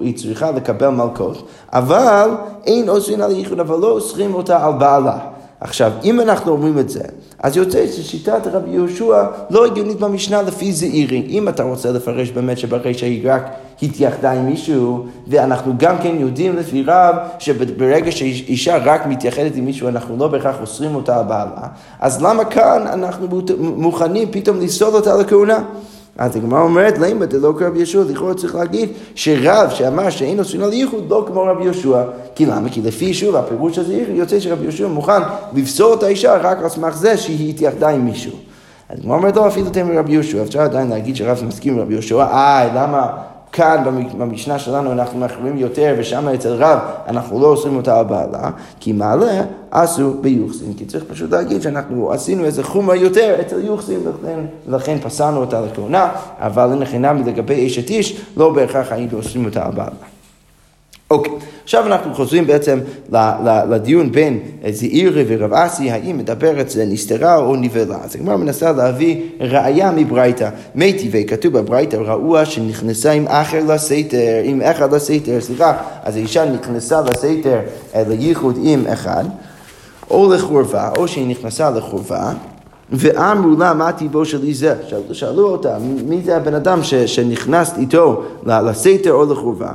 היא 0.02 0.18
צריכה 0.18 0.52
לקבל 0.52 0.90
מלכות, 0.90 1.48
אבל 1.74 2.30
אין 2.66 2.90
אוסרים 2.90 3.22
על 3.22 3.32
הייחוד, 3.32 3.60
אבל 3.60 3.80
לא 3.80 3.92
אוסרים 3.92 4.34
אותה 4.34 4.66
על 4.66 4.74
בעלה. 4.74 5.20
עכשיו, 5.62 5.92
אם 6.04 6.20
אנחנו 6.20 6.52
אומרים 6.52 6.80
את 6.80 6.90
זה, 6.90 7.02
אז 7.40 7.58
יוצא 7.58 7.88
ששיטת 7.88 8.48
רבי 8.52 8.70
יהושע 8.70 9.24
לא 9.50 9.66
הגיונית 9.66 10.00
במשנה 10.00 10.42
לפי 10.42 10.74
זעירי. 10.74 11.26
אם 11.30 11.50
אתה 11.50 11.64
רוצה 11.64 11.92
לפרש 11.92 12.32
באמת 12.32 12.58
שברגע 12.58 12.90
היא 13.02 13.32
רק 13.32 13.44
התייחדה 13.84 14.32
עם 14.32 14.46
מישהו, 14.46 15.06
ואנחנו 15.28 15.74
גם 15.78 15.98
כן 15.98 16.16
יודעים 16.20 16.56
לפי 16.56 16.84
רב, 16.88 17.16
שברגע 17.40 18.12
שאישה 18.12 18.78
רק 18.78 19.06
מתייחדת 19.06 19.56
עם 19.56 19.66
מישהו, 19.66 19.88
אנחנו 19.88 20.18
לא 20.18 20.28
בהכרח 20.28 20.56
אוסרים 20.62 20.96
אותה 20.96 21.20
על 21.20 21.26
בעלה, 21.26 21.68
אז 22.00 22.22
למה 22.22 22.46
כאן 22.46 22.88
אנחנו 22.88 23.28
מוכנים 23.60 24.28
פתאום 24.32 24.60
לפסול 24.60 24.96
אותה 24.96 25.16
לכהונה? 25.16 25.64
אז 26.18 26.36
הגמרא 26.36 26.62
אומרת, 26.62 26.98
למה 26.98 27.26
דלא 27.26 27.54
כרבי 27.60 27.78
יהושע, 27.78 28.04
לכאורה 28.10 28.34
צריך 28.34 28.56
להגיד 28.56 28.90
שרב 29.16 29.70
שאמר 29.70 30.10
שאין 30.10 30.40
אוסרין 30.40 30.62
על 30.62 30.74
ייחוד 30.74 31.10
לא 31.10 31.26
כמו 31.28 31.44
רבי 31.44 31.64
יהושע. 31.64 32.04
כי 32.36 32.46
למה? 32.46 32.70
כי 32.70 32.82
לפי 32.82 33.14
שוב 33.14 33.36
הפירוש 33.36 33.78
הזה 33.78 34.04
יוצא 34.10 34.40
שרבי 34.40 34.64
יהושע 34.64 34.88
מוכן 34.88 35.22
לפסול 35.54 35.94
את 35.94 36.04
האישה 36.04 36.38
רק 36.38 36.58
על 36.64 36.70
סמך 36.70 36.96
זה 36.96 37.18
שהיא 37.18 37.50
התייחדה 37.50 37.90
עם 37.90 38.06
מישהו. 38.06 38.34
אז 38.90 39.00
הגמרא 39.00 39.18
אומרת, 39.18 39.36
לא, 39.36 39.48
אפילו 39.48 39.70
תמר 39.70 39.98
רבי 39.98 40.14
יהושע, 40.14 40.42
אפשר 40.44 40.62
עדיין 40.62 40.90
להגיד 40.90 41.16
שרב 41.16 41.44
מסכים 41.48 41.74
עם 41.74 41.80
רבי 41.80 41.94
יהושע, 41.94 42.24
אה, 42.24 42.70
למה? 42.76 43.08
כאן 43.52 43.84
במשנה 44.18 44.60
שלנו 44.60 44.92
אנחנו 44.92 45.20
מחרימים 45.20 45.58
יותר, 45.58 45.96
ושם 45.98 46.28
אצל 46.28 46.54
רב 46.54 46.80
אנחנו 47.08 47.40
לא 47.40 47.48
אוסרים 47.48 47.76
אותה 47.76 48.00
על 48.00 48.06
בעלה, 48.06 48.50
כי 48.80 48.92
מעלה 48.92 49.44
עשו 49.72 50.14
ביוחסין. 50.22 50.74
כי 50.74 50.86
צריך 50.86 51.04
פשוט 51.04 51.32
להגיד 51.32 51.62
שאנחנו 51.62 52.12
עשינו 52.12 52.46
איזה 52.46 52.64
חומרה 52.64 52.96
יותר 52.96 53.42
אצל 53.42 53.66
יוחסין, 53.66 54.00
ולכן, 54.04 54.40
ולכן 54.68 54.98
פסלנו 55.04 55.38
אותה 55.38 55.62
לכהונה, 55.62 56.12
אבל 56.40 56.70
אין 56.72 56.80
לכם 56.80 57.24
לגבי 57.26 57.68
אשת 57.68 57.90
איש, 57.90 58.22
לא 58.38 58.54
בהכרח 58.54 58.92
היינו 58.92 59.18
אוסרים 59.18 59.46
אותה 59.46 59.66
על 59.66 59.72
בעלה. 59.72 60.21
אוקיי, 61.12 61.34
עכשיו 61.64 61.88
אנחנו 61.88 62.14
חוזרים 62.14 62.48
בעצם 62.48 62.80
לדיון 63.70 64.12
בין 64.12 64.40
זעירי 64.70 65.26
ורב 65.28 65.54
אסי, 65.54 65.92
האם 65.92 66.18
מדברת 66.18 66.74
נסתרה 66.88 67.36
או 67.36 67.56
נבלה. 67.56 67.98
אז 68.04 68.16
הגמרא 68.16 68.38
מנסה 68.38 68.72
להביא 68.72 69.22
ראיה 69.40 69.92
מברייתא. 69.92 70.50
מי 70.76 70.94
טבעי, 70.94 71.26
כתוב 71.26 71.54
בברייתא, 71.54 71.96
ראוה 71.96 72.46
שנכנסה 72.46 73.12
עם 73.12 73.28
אחר 73.28 73.64
לסתר, 73.68 74.42
עם 74.44 74.62
אחד 74.62 74.94
לסתר, 74.94 75.42
סליחה, 75.42 75.78
אז 76.04 76.16
האישה 76.16 76.46
נכנסה 76.46 77.02
לסתר 77.02 77.60
אה, 77.96 78.04
לייחוד 78.08 78.58
עם 78.64 78.88
אחד, 78.88 79.24
או 80.12 80.34
לחורבה, 80.34 80.90
או 80.98 81.08
שהיא 81.08 81.28
נכנסה 81.28 81.70
לחורבה. 81.70 82.32
ואמרו 82.92 83.60
לה, 83.60 83.74
מה 83.74 83.92
טיבו 83.92 84.26
שלי 84.26 84.54
זה? 84.54 84.76
שאלו 85.12 85.50
אותה, 85.50 85.78
מי 86.06 86.22
זה 86.26 86.38
הבן 86.38 86.54
אדם 86.54 86.80
שנכנס 87.06 87.74
איתו 87.78 88.24
לסתר 88.44 89.12
או 89.12 89.34
לחורבה? 89.34 89.72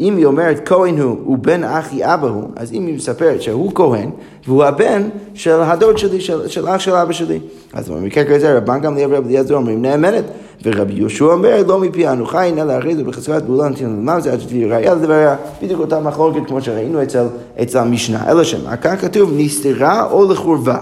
אם 0.00 0.16
היא 0.16 0.26
אומרת 0.26 0.68
כהן 0.68 0.98
הוא, 0.98 1.16
הוא 1.24 1.38
בן 1.38 1.64
אחי 1.64 2.14
אבא 2.14 2.28
הוא, 2.28 2.44
אז 2.56 2.72
אם 2.72 2.86
היא 2.86 2.94
מספרת 2.94 3.42
שהוא 3.42 3.72
כהן, 3.74 4.10
והוא 4.46 4.64
הבן 4.64 5.02
של 5.34 5.60
הדוד 5.62 5.98
שלי, 5.98 6.20
של, 6.20 6.48
של 6.48 6.68
אח 6.68 6.80
של 6.80 6.94
אבא 6.94 7.12
שלי. 7.12 7.40
אז 7.72 7.88
במקרה 7.88 8.24
כזה 8.24 8.56
רבן 8.56 8.80
גמליאל 8.80 9.14
ורבי 9.14 9.28
אליעזר 9.28 9.54
אומרים 9.54 9.82
נאמנת, 9.82 10.24
ורבי 10.64 10.92
יהושע 10.92 11.24
אומר 11.24 11.62
לא 11.66 11.80
מפי 11.80 12.08
אנו 12.08 12.26
חיים, 12.26 12.58
אלא 12.58 12.72
הרי 12.72 12.96
זה 12.96 13.04
בחזקת 13.04 13.42
פעולה 13.46 13.68
נתינו 13.68 13.90
למם 13.90 14.20
זה 14.20 14.32
עד 14.32 14.40
שתהיה 14.40 14.76
ראייה 14.76 14.94
לדבריה, 14.94 15.36
בדיוק 15.62 15.80
אותה 15.80 16.00
מחלוקת 16.00 16.46
כמו 16.46 16.60
שראינו 16.60 17.02
אצל, 17.02 17.26
אצל 17.62 17.78
המשנה. 17.78 18.30
אלא 18.30 18.44
שמה, 18.44 18.76
כאן 18.76 18.96
כתוב 18.96 19.32
נסתרה 19.36 20.10
או 20.10 20.32
לחורבה. 20.32 20.78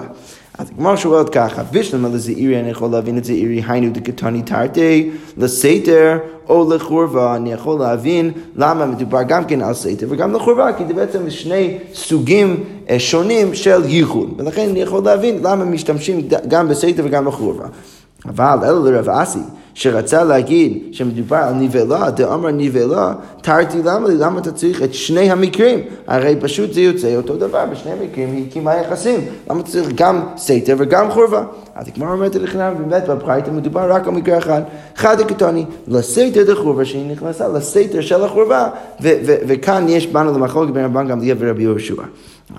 אז 0.59 0.71
הגמר 0.71 0.97
שואלת 0.97 1.29
ככה, 1.29 1.63
וישלמה 1.73 2.09
לזעירי, 2.09 2.61
אני 2.61 2.71
יכול 2.71 2.91
להבין 2.91 3.19
את 3.19 3.25
זעירי, 3.25 3.63
היינו 3.69 3.93
דקתני 3.93 4.43
תרתי, 4.43 5.11
לסתר 5.37 6.19
או 6.49 6.75
לחורבה, 6.75 7.37
אני 7.37 7.53
יכול 7.53 7.81
להבין 7.81 8.31
למה 8.57 8.87
מדובר 8.87 9.23
גם 9.23 9.45
כן 9.45 9.63
על 9.63 9.75
סתר 9.75 10.07
וגם 10.09 10.33
לחורבה, 10.33 10.73
כי 10.73 10.85
זה 10.87 10.95
בעצם 10.95 11.31
שני 11.31 11.79
סוגים 11.95 12.65
אה, 12.91 12.99
שונים 12.99 13.55
של 13.55 13.85
ייחוד, 13.85 14.35
ולכן 14.39 14.69
אני 14.71 14.83
יכול 14.83 15.05
להבין 15.05 15.39
למה 15.43 15.65
משתמשים 15.65 16.29
גם 16.49 16.69
בסתר 16.69 17.03
וגם 17.05 17.25
בחורבה. 17.25 17.65
אבל 18.27 18.59
אלו 18.65 18.85
לרב 18.85 19.09
אסי, 19.09 19.39
שרצה 19.75 20.25
להגיד 20.25 20.79
שמדובר 20.93 21.37
על 21.37 21.55
נבלה, 21.55 22.11
דאמר 22.11 22.51
נבלה, 22.51 23.13
תרתי 23.43 23.79
למה 23.85 24.09
לי, 24.09 24.15
למה 24.15 24.41
אתה 24.41 24.53
צריך 24.53 24.83
את 24.83 24.95
שני 24.95 25.31
המקרים? 25.31 25.81
הרי 26.07 26.37
פשוט 26.41 26.73
זה 26.73 26.81
יוצא 26.81 27.17
אותו 27.17 27.37
דבר, 27.37 27.65
בשני 27.73 27.93
המקרים 27.93 28.33
היא 28.33 28.47
הקימה 28.49 28.75
יחסים. 28.75 29.21
למה 29.51 29.61
אתה 29.61 29.71
צריך 29.71 29.89
גם 29.95 30.21
סתר 30.37 30.75
וגם 30.79 31.11
חורבה? 31.11 31.45
אז 31.75 31.89
הגמרא 31.89 32.13
אומרת 32.13 32.35
לכנען, 32.35 32.75
באמת 32.79 33.09
בברייתא 33.09 33.51
מדובר 33.51 33.93
רק 33.93 34.07
על 34.07 34.13
מקרה 34.13 34.39
אחד. 34.39 34.63
חד 34.97 35.21
הקטוני, 35.21 35.65
לסתר 35.89 36.53
דחורבה 36.53 36.85
שהיא 36.85 37.13
נכנסה 37.13 37.49
לסתר 37.49 38.01
של 38.01 38.25
החורבה, 38.25 38.69
וכאן 39.23 39.87
יש 39.89 40.07
בנו 40.07 40.33
למחלוקת 40.33 40.73
בין 40.73 40.85
רבן 40.85 41.09
גמליאל 41.09 41.37
ורבי 41.41 41.63
יהושע. 41.63 41.95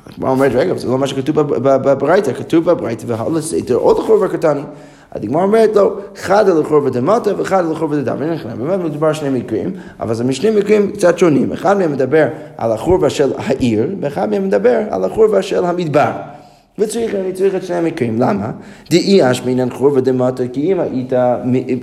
הגמרא 0.05 0.31
אומרת, 0.31 0.51
רגע, 0.55 0.77
זה 0.77 0.87
לא 0.87 0.97
מה 0.97 1.07
שכתוב 1.07 1.41
בברייתא, 1.61 2.33
כתוב 2.33 2.65
בברייתא, 2.65 3.03
והלסתר 3.07 3.75
או 3.75 3.91
לחורבה 3.91 4.27
קטני. 4.27 4.61
הדגמר 5.15 5.41
אומרת 5.41 5.75
לו, 5.75 5.97
חד 6.15 6.49
על 6.49 6.61
החור 6.61 6.83
ודמטה 6.83 7.31
וחד 7.37 7.59
על 7.59 7.71
החור 7.71 7.89
ודדם. 7.91 8.17
באמת 8.57 8.79
מדובר 8.79 9.13
שני 9.13 9.39
מקרים, 9.39 9.71
אבל 9.99 10.13
זה 10.13 10.23
משני 10.23 10.51
מקרים 10.51 10.91
קצת 10.91 11.17
שונים. 11.17 11.51
אחד 11.51 11.77
מהם 11.77 11.91
מדבר 11.91 12.27
על 12.57 12.71
החורבה 12.71 13.09
של 13.09 13.33
העיר, 13.37 13.95
ואחד 14.01 14.29
מהם 14.29 14.47
מדבר 14.47 14.79
על 14.89 15.03
החורבה 15.03 15.41
של 15.41 15.65
המדבר. 15.65 16.11
וצריך, 16.79 17.15
אני 17.15 17.33
צריך 17.33 17.55
את 17.55 17.63
שני 17.63 17.75
המקרים. 17.75 18.21
למה? 18.21 18.51
דאי 18.89 19.31
אשמינן 19.31 19.69
חורבה 19.69 20.01
דמטה, 20.01 20.47
כי 20.47 20.71
אם 20.71 20.79
היית 20.79 21.13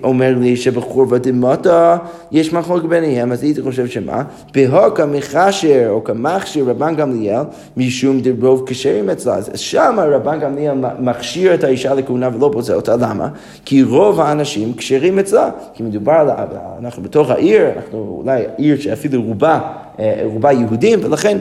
אומר 0.03 0.35
לי 0.39 0.57
שבחורבה 0.57 1.19
דמטה 1.19 1.97
יש 2.33 2.53
מחלוק 2.53 2.85
ביניהם, 2.85 3.33
אז 3.33 3.43
הייתי 3.43 3.63
חושב 3.63 3.87
שמה? 3.87 4.23
בהוקה 4.55 5.07
מחשר 5.07 5.87
או 5.91 6.05
כמכשיר 6.05 6.71
רבן 6.71 6.97
גמליאל, 6.97 7.43
משום 7.77 8.21
דרוב 8.21 8.65
כשרים 8.67 9.11
אצלה. 9.11 9.35
אז 9.35 9.51
שם 9.55 9.97
רבן 9.99 10.41
גמליאל 10.41 10.75
מכשיר 10.99 11.55
את 11.55 11.65
האישה 11.65 11.95
לכהונה 11.95 12.29
ולא 12.37 12.51
פוצע 12.53 12.75
אותה. 12.75 12.97
למה? 12.97 13.29
כי 13.65 13.83
רוב 13.83 14.21
האנשים 14.21 14.73
כשרים 14.77 15.19
אצלה. 15.19 15.51
כי 15.75 15.83
מדובר 15.83 16.13
על... 16.13 16.47
אנחנו 16.79 17.03
בתוך 17.03 17.31
העיר, 17.31 17.67
אנחנו 17.77 18.23
אולי 18.23 18.43
עיר 18.57 18.81
שאפילו 18.81 19.23
רובה, 19.23 19.61
אה, 19.99 20.21
רובה 20.25 20.53
יהודים, 20.53 20.99
ולכן... 21.03 21.39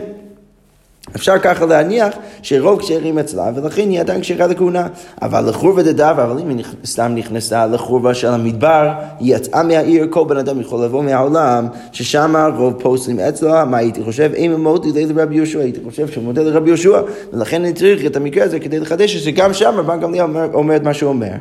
אפשר 1.15 1.39
ככה 1.39 1.65
להניח 1.65 2.15
שרוב 2.41 2.79
כשרים 2.79 3.19
אצלה, 3.19 3.51
ולכן 3.55 3.89
היא 3.89 3.99
עדיין 3.99 4.21
כשרה 4.21 4.47
לכהונה. 4.47 4.87
אבל 5.21 5.49
לחורבה 5.49 5.83
דדבר, 5.83 6.23
אבל 6.23 6.39
אם 6.39 6.49
היא 6.49 6.65
סתם 6.85 7.11
נכנסה 7.15 7.65
לחורבה 7.65 8.13
של 8.13 8.27
המדבר, 8.27 8.89
היא 9.19 9.35
יצאה 9.35 9.63
מהעיר, 9.63 10.07
כל 10.09 10.23
בן 10.27 10.37
אדם 10.37 10.61
יכול 10.61 10.83
לבוא 10.83 11.03
מהעולם, 11.03 11.67
ששם 11.91 12.35
רוב 12.57 12.73
פוסלים 12.79 13.19
אצלה, 13.19 13.65
מה 13.65 13.77
הייתי 13.77 14.03
חושב? 14.03 14.31
אם 14.37 14.51
הם 14.51 14.63
מודי 14.63 15.05
לרבי 15.05 15.35
יהושע, 15.35 15.59
הייתי 15.59 15.79
חושב 15.85 16.07
שהוא 16.07 16.23
מודה 16.23 16.43
לרבי 16.43 16.69
יהושע, 16.69 17.01
ולכן 17.33 17.63
אני 17.63 17.73
צריך 17.73 18.05
את 18.05 18.15
המקרה 18.15 18.43
הזה 18.43 18.59
כדי 18.59 18.79
לחדש 18.79 19.17
שגם 19.17 19.53
שם 19.53 19.73
רבן 19.77 19.99
גמליאל 19.99 20.23
אומר, 20.23 20.47
אומר 20.53 20.75
את 20.75 20.83
מה 20.83 20.93
שהוא 20.93 21.09
אומר. 21.09 21.31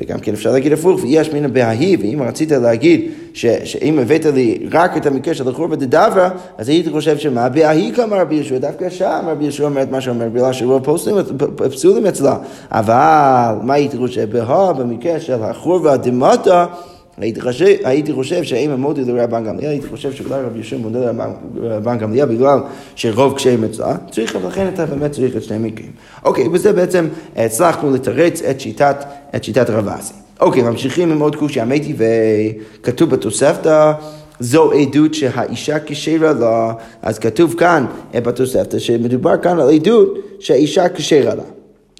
וגם 0.00 0.18
כן 0.18 0.32
אפשר 0.32 0.52
להגיד 0.52 0.72
הפוך, 0.72 1.00
ויש 1.02 1.32
מן 1.32 1.52
בההיא, 1.52 1.98
ואם 2.00 2.22
רצית 2.22 2.52
להגיד 2.52 3.10
ש, 3.38 3.46
שאם 3.46 3.98
הבאת 3.98 4.24
לי 4.24 4.58
רק 4.72 4.96
את 4.96 5.06
המקרה 5.06 5.34
של 5.34 5.48
החורבה 5.48 5.76
דדבר, 5.76 6.28
אז 6.58 6.68
הייתי 6.68 6.90
חושב 6.90 7.18
שמה? 7.18 7.48
בההיא 7.48 7.94
כמה 7.94 8.16
רבי 8.16 8.34
יהושע, 8.34 8.58
דווקא 8.58 8.90
שם. 8.90 9.20
רבי 9.26 9.44
יהושע 9.44 9.64
אומר 9.64 9.82
את 9.82 9.90
מה 9.90 10.00
שאומר, 10.00 10.28
בגלל 10.28 10.52
שרוב 10.52 10.96
פסולים 11.70 12.06
אצלה. 12.06 12.36
אבל 12.70 13.54
מה 13.62 13.74
הייתי 13.74 13.96
חושב? 13.96 14.30
בהא, 14.30 14.72
במקרה 14.72 15.20
של 15.20 15.42
החורבה 15.42 15.96
דמטה, 15.96 16.66
הייתי 17.18 17.40
חושב, 17.40 17.66
הייתי 17.84 18.12
חושב 18.12 18.42
שאם 18.42 18.70
המודי 18.70 19.04
לרבן 19.04 19.44
גמליאל, 19.44 19.70
הייתי 19.70 19.86
חושב 19.86 20.12
שאולי 20.12 20.42
רבי 20.42 20.58
יהושע 20.58 20.76
מודה 20.76 20.98
לרבן 21.54 21.98
גמליאל 21.98 22.26
בגלל 22.26 22.58
שרוב 22.94 23.34
קשיים 23.36 23.64
אצלה, 23.64 23.94
צריך, 24.10 24.36
לכן 24.46 24.68
אתה 24.74 24.86
באמת 24.86 25.12
צריך 25.12 25.36
את 25.36 25.42
שני 25.42 25.58
מקרים. 25.58 25.90
אוקיי, 26.24 26.48
בזה 26.48 26.72
בעצם 26.72 27.08
הצלחנו 27.36 27.90
לתרץ 27.90 28.42
את 28.42 28.60
שיטת, 28.60 29.04
את 29.36 29.44
שיטת 29.44 29.70
רב 29.70 29.88
אסי. 29.88 30.27
אוקיי, 30.40 30.62
ממשיכים 30.62 31.12
עם 31.12 31.20
עוד 31.20 31.36
קושי 31.36 31.62
אמיתי, 31.62 31.94
וכתוב 31.98 33.10
בתוספתא 33.10 33.92
זו 34.40 34.72
עדות 34.72 35.14
שהאישה 35.14 35.76
כשרה 35.86 36.32
לה, 36.32 36.72
אז 37.02 37.18
כתוב 37.18 37.54
כאן 37.58 37.86
אה, 38.14 38.20
בתוספתא 38.20 38.78
שמדובר 38.78 39.36
כאן 39.36 39.60
על 39.60 39.70
עדות 39.70 40.18
שהאישה 40.40 40.88
כשרה 40.88 41.34
לה. 41.34 41.42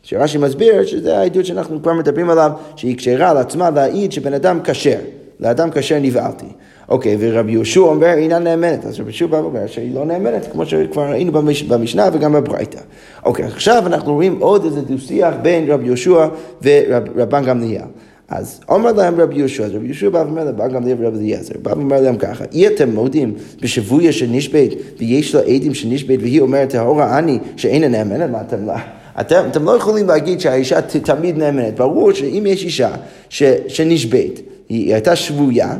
שרש"י 0.02 0.38
מסביר 0.38 0.86
שזה 0.86 1.18
העדות 1.18 1.46
שאנחנו 1.46 1.82
כבר 1.82 1.92
מדברים 1.92 2.30
עליו, 2.30 2.50
שהיא 2.76 2.96
כשרה 2.96 3.30
על 3.30 3.36
עצמה 3.36 3.70
להעיד 3.70 4.12
שבן 4.12 4.34
אדם 4.34 4.60
כשר, 4.64 4.98
לאדם 5.40 5.70
כשר 5.70 5.98
נבעלתי. 6.00 6.46
אוקיי, 6.88 7.16
ורבי 7.20 7.52
יהושע 7.52 7.80
אומר, 7.80 8.12
אינה 8.12 8.38
נאמנת. 8.38 8.84
אז 8.84 9.00
רבי 9.00 9.10
יהושע 9.10 9.26
בא 9.26 9.36
ואומר 9.36 9.66
שהיא 9.66 9.94
לא 9.94 10.04
נאמנת, 10.04 10.48
כמו 10.52 10.66
שכבר 10.66 11.02
ראינו 11.10 11.32
במשנה 11.68 12.08
וגם 12.12 12.32
בברייתא. 12.32 12.80
אוקיי, 13.24 13.44
עכשיו 13.44 13.82
אנחנו 13.86 14.14
רואים 14.14 14.36
עוד 14.40 14.64
איזה 14.64 14.80
דו-שיח 14.80 15.34
בין 15.42 15.70
רבי 15.70 15.86
יהושע 15.86 16.26
ורבן 16.62 17.44
גמליאל. 17.44 17.82
אז 18.28 18.60
אומר 18.68 18.92
להם 18.92 19.20
רבי 19.20 19.38
יהושע, 19.38 19.64
אז 19.64 19.74
רבי 19.74 19.86
יהושע 19.86 20.08
בא 20.08 20.18
ואומר 20.18 20.44
להם, 20.44 20.56
בא 20.56 20.68
גם 20.68 20.86
לרבי 20.86 21.18
אליעזר, 21.18 21.54
בא 21.62 21.70
ואומר 21.70 22.00
להם 22.00 22.16
ככה, 22.16 22.44
אי 22.52 22.66
אתם 22.66 22.94
מודים 22.94 23.34
בשבויה 23.60 24.12
שנשבית 24.12 24.72
ויש 24.98 25.34
לה 25.34 25.40
עדים 25.40 25.74
שנשבית 25.74 26.20
והיא 26.20 26.40
אומרת, 26.40 26.70
טהורה 26.70 27.18
אני 27.18 27.38
שאינה 27.56 27.88
נאמנת, 27.88 28.30
מה 28.30 28.40
אתם 28.40 28.66
לא... 28.66 28.72
אתם, 29.20 29.42
אתם 29.50 29.64
לא 29.64 29.76
יכולים 29.76 30.06
להגיד 30.06 30.40
שהאישה 30.40 30.82
תמיד 30.82 31.38
נאמנת. 31.38 31.76
ברור 31.76 32.12
שאם 32.12 32.44
יש 32.46 32.64
אישה 32.64 32.90
ש, 33.28 33.42
שנשבית, 33.68 34.40
היא 34.68 34.94
הייתה 34.94 35.16
שבויה, 35.16 35.76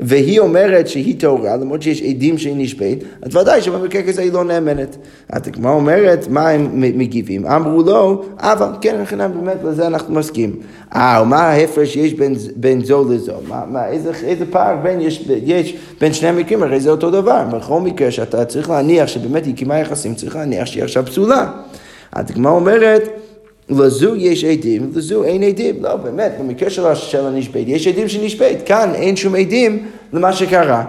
והיא 0.00 0.40
אומרת 0.40 0.88
שהיא 0.88 1.20
טהורה, 1.20 1.56
למרות 1.56 1.82
שיש 1.82 2.02
עדים 2.02 2.38
שהיא 2.38 2.54
נשבית, 2.56 3.04
אז 3.22 3.36
ודאי 3.36 3.62
שבמקרה 3.62 4.02
כזה 4.02 4.22
היא 4.22 4.32
לא 4.32 4.44
נאמנת. 4.44 4.96
הגמרא 5.30 5.72
אומרת, 5.72 6.28
מה 6.28 6.48
הם 6.48 6.68
מגיבים? 6.74 7.46
אמרו 7.46 7.82
לו, 7.82 8.24
אבל 8.38 8.68
כן, 8.80 9.00
לכן 9.02 9.32
באמת 9.32 9.56
לזה 9.64 9.86
אנחנו 9.86 10.14
מסכים. 10.14 10.56
אה, 10.94 11.20
ומה 11.22 11.40
ההפרש 11.40 11.92
שיש 11.92 12.14
בין, 12.14 12.34
בין 12.56 12.84
זו 12.84 13.12
לזו? 13.12 13.32
מה, 13.48 13.64
מה, 13.68 13.88
איזה, 13.88 14.12
איזה 14.24 14.44
פער 14.50 14.76
בין, 14.82 15.00
יש, 15.00 15.28
יש 15.44 15.76
בין 16.00 16.12
שני 16.12 16.28
המקרים? 16.28 16.62
הרי 16.62 16.80
זה 16.80 16.90
אותו 16.90 17.10
דבר. 17.10 17.44
בכל 17.52 17.80
מקרה 17.80 18.10
שאתה 18.10 18.44
צריך 18.44 18.70
להניח 18.70 19.06
שבאמת 19.06 19.46
היא 19.46 19.54
קיימה 19.54 19.78
יחסים, 19.78 20.14
צריך 20.14 20.36
להניח 20.36 20.66
שהיא 20.66 20.84
עכשיו 20.84 21.06
פסולה. 21.06 21.50
אז 22.12 22.30
הגמרא 22.30 22.52
אומרת, 22.52 23.02
לזו 23.70 24.16
יש 24.16 24.44
עדים, 24.44 24.90
לזו 24.94 25.24
אין 25.24 25.42
עדים. 25.42 25.82
לא, 25.82 25.96
באמת, 25.96 26.32
במקרה 26.40 26.70
של, 26.70 27.26
הנשבית, 27.26 27.68
יש 27.68 27.86
עדים 27.86 28.08
שנשבית. 28.08 28.58
כאן 28.66 28.90
אין 28.94 29.16
שום 29.16 29.34
עדים 29.34 29.86
למה 30.12 30.32
שקרה. 30.32 30.84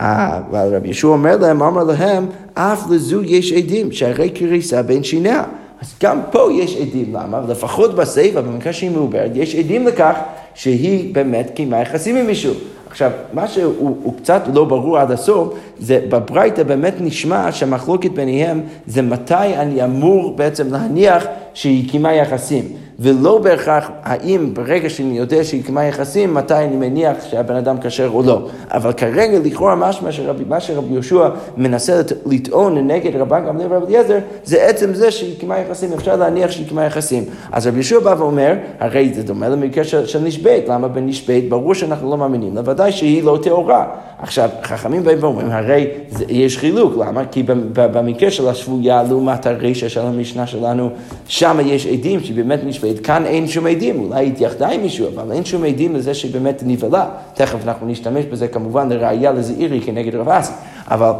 אה, 0.00 0.40
אבל 0.50 0.76
רבי 0.76 0.88
ישוע 0.88 1.12
אומר 1.12 1.36
להם, 1.36 1.62
אמר 1.62 1.84
להם, 1.84 2.26
אף 2.54 2.90
לזו 2.90 3.22
יש 3.22 3.52
עדים, 3.52 3.92
שהרי 3.92 4.30
קריסה 4.30 4.82
בין 4.82 5.04
שיניה. 5.04 5.44
אז 5.82 5.94
גם 6.02 6.20
פה 6.30 6.48
יש 6.52 6.76
עדים, 6.76 7.14
למה? 7.14 7.40
לפחות 7.48 7.94
בסיפא, 7.94 8.40
במקרה 8.40 8.72
שהיא 8.72 8.90
מעוברת, 8.90 9.30
יש 9.34 9.54
עדים 9.54 9.86
לכך 9.86 10.14
שהיא 10.54 11.14
באמת 11.14 11.50
קיימה 11.54 11.80
יחסים 11.80 12.16
עם 12.16 12.26
מישהו. 12.26 12.54
עכשיו, 12.90 13.10
מה 13.32 13.48
שהוא 13.48 14.14
קצת 14.18 14.42
לא 14.54 14.64
ברור 14.64 14.98
עד 14.98 15.10
הסוף, 15.10 15.54
זה 15.78 16.00
בברייתא 16.08 16.62
באמת 16.62 16.94
נשמע 17.00 17.52
שהמחלוקת 17.52 18.10
ביניהם 18.10 18.60
זה 18.86 19.02
מתי 19.02 19.34
אני 19.34 19.84
אמור 19.84 20.36
בעצם 20.36 20.72
להניח 20.72 21.24
שהיא 21.54 21.90
קיימה 21.90 22.12
יחסים. 22.12 22.64
ולא 23.02 23.38
בהכרח 23.38 23.90
האם 24.02 24.54
ברגע 24.54 24.90
שאני 24.90 25.18
יודע 25.18 25.44
שהיא 25.44 25.64
קיימה 25.64 25.84
יחסים, 25.84 26.34
מתי 26.34 26.54
אני 26.54 26.76
מניח 26.76 27.16
שהבן 27.30 27.54
אדם 27.56 27.76
כשר 27.82 28.08
או 28.08 28.22
לא. 28.22 28.48
אבל 28.70 28.92
כרגע 28.92 29.38
לכאורה 29.44 29.74
משמע 29.74 30.12
שרבי, 30.12 30.44
מה 30.48 30.60
שרבי 30.60 30.94
יהושע 30.94 31.28
מנסה 31.56 32.00
לטעון 32.26 32.90
נגד 32.90 33.16
רבן 33.16 33.46
גמליאל 33.46 33.72
ורבי 33.72 33.86
אליעזר, 33.86 34.18
זה 34.44 34.62
עצם 34.62 34.94
זה 34.94 35.10
שהיא 35.10 35.38
קיימה 35.38 35.58
יחסים, 35.58 35.92
אפשר 35.92 36.16
להניח 36.16 36.50
שהיא 36.50 36.66
קיימה 36.66 36.84
יחסים. 36.84 37.24
אז 37.52 37.66
רבי 37.66 37.76
יהושע 37.76 37.98
בא 37.98 38.14
ואומר, 38.18 38.54
הרי 38.78 39.12
זה 39.14 39.22
דומה 39.22 39.48
למקרה 39.48 39.84
של, 39.84 40.06
של 40.06 40.18
נשבית, 40.18 40.68
למה 40.68 40.88
בנשבית 40.88 41.48
ברור 41.48 41.74
שאנחנו 41.74 42.10
לא 42.10 42.16
מאמינים 42.16 42.54
לה, 42.54 42.62
ודאי 42.64 42.92
שהיא 42.92 43.22
לא 43.22 43.38
טהורה. 43.42 43.86
עכשיו, 44.18 44.50
חכמים 44.62 45.04
באים 45.04 45.18
ואומרים, 45.20 45.50
הרי 45.50 45.86
זה, 46.08 46.24
יש 46.28 46.58
חילוק, 46.58 46.94
למה? 46.96 47.24
כי 47.24 47.42
במקרה 47.74 48.30
של 48.30 48.48
השבויה 48.48 49.02
לעומת 49.02 49.46
הרשע 49.46 49.88
של 49.88 50.00
המשנה 50.00 50.46
שלנו, 50.46 50.90
שם 51.28 51.58
יש 51.64 51.86
עדים 51.86 52.20
שבאמת 52.20 52.60
נשבית. 52.64 52.89
כאן 52.98 53.26
אין 53.26 53.48
שום 53.48 53.66
עדים, 53.66 54.00
אולי 54.00 54.26
התייחדה 54.26 54.68
עם 54.68 54.82
מישהו, 54.82 55.08
אבל 55.08 55.32
אין 55.32 55.44
שום 55.44 55.64
עדים 55.64 55.96
לזה 55.96 56.14
שהיא 56.14 56.32
באמת 56.32 56.62
נבהלה. 56.66 57.08
תכף 57.34 57.58
אנחנו 57.64 57.86
נשתמש 57.86 58.24
בזה 58.24 58.48
כמובן 58.48 58.88
לראייה 58.88 59.32
לזעירי 59.32 59.80
כנגד 59.80 60.14
רב 60.14 60.28
אסי. 60.28 60.52
אבל... 60.88 61.12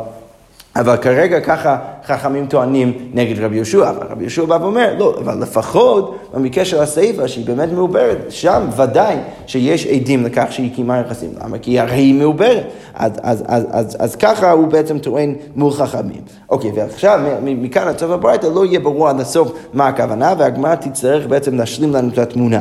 אבל 0.77 0.97
כרגע 0.97 1.41
ככה 1.41 1.79
חכמים 2.07 2.47
טוענים 2.47 2.93
נגד 3.15 3.41
רבי 3.41 3.57
יהושע, 3.57 3.91
אבל 3.91 4.07
רבי 4.11 4.23
יהושע 4.23 4.45
בא 4.45 4.59
ואומר, 4.61 4.95
לא, 4.99 5.15
אבל 5.19 5.43
לפחות 5.43 6.19
במקרה 6.35 6.65
של 6.65 6.79
הסיפא, 6.79 7.27
שהיא 7.27 7.47
באמת 7.47 7.73
מעוברת, 7.73 8.19
שם 8.29 8.63
ודאי 8.77 9.17
שיש 9.47 9.87
עדים 9.87 10.25
לכך 10.25 10.47
שהיא 10.51 10.75
קיימה 10.75 10.99
יחסים. 10.99 11.31
למה? 11.45 11.59
כי 11.59 11.81
הרי 11.81 11.97
היא 11.97 12.15
מעוברת. 12.15 12.67
אז, 12.95 13.13
אז, 13.23 13.45
אז, 13.47 13.67
אז, 13.71 13.97
אז 13.99 14.17
ככה 14.17 14.51
הוא 14.51 14.67
בעצם 14.69 14.99
טוען 14.99 15.35
מול 15.57 15.73
חכמים. 15.73 16.21
אוקיי, 16.49 16.71
ועכשיו 16.75 17.21
מכאן 17.43 17.89
עד 17.89 17.99
סוף 17.99 18.11
הברייתא 18.11 18.47
לא 18.47 18.65
יהיה 18.65 18.81
ברור 18.81 19.09
עד 19.09 19.21
הסוף 19.21 19.53
מה 19.73 19.89
הכוונה, 19.89 20.35
והגמרא 20.39 20.75
תצטרך 20.75 21.27
בעצם 21.27 21.55
להשלים 21.55 21.95
לנו 21.95 22.09
את 22.09 22.19
התמונה. 22.19 22.61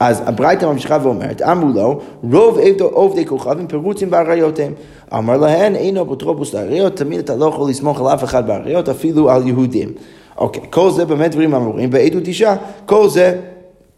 אז 0.00 0.22
הברייתא 0.26 0.66
ממשיכה 0.66 0.98
ואומרת, 1.02 1.42
אמרו 1.42 1.68
לו, 1.68 2.00
רוב 2.32 2.58
עובדי 2.80 3.26
כוכבים 3.26 3.66
פירוצים 3.66 4.10
באריות 4.10 4.58
הם. 4.58 4.72
אמר 5.14 5.36
להן, 5.36 5.74
אינו 5.74 6.02
אפוטרופוס 6.02 6.54
לאריות, 6.54 6.96
תמיד 6.96 7.18
אתה 7.18 7.36
לא 7.36 7.46
יכול 7.46 7.70
לסמוך 7.70 8.00
על 8.00 8.06
אף 8.06 8.24
אחד 8.24 8.46
באריות, 8.46 8.88
אפילו 8.88 9.30
על 9.30 9.46
יהודים. 9.48 9.92
אוקיי, 10.38 10.62
כל 10.70 10.90
זה 10.90 11.04
באמת 11.04 11.30
דברים 11.30 11.54
אמורים, 11.54 11.90
בעדות 11.90 12.26
אישה, 12.26 12.56
כל 12.86 13.08
זה 13.08 13.40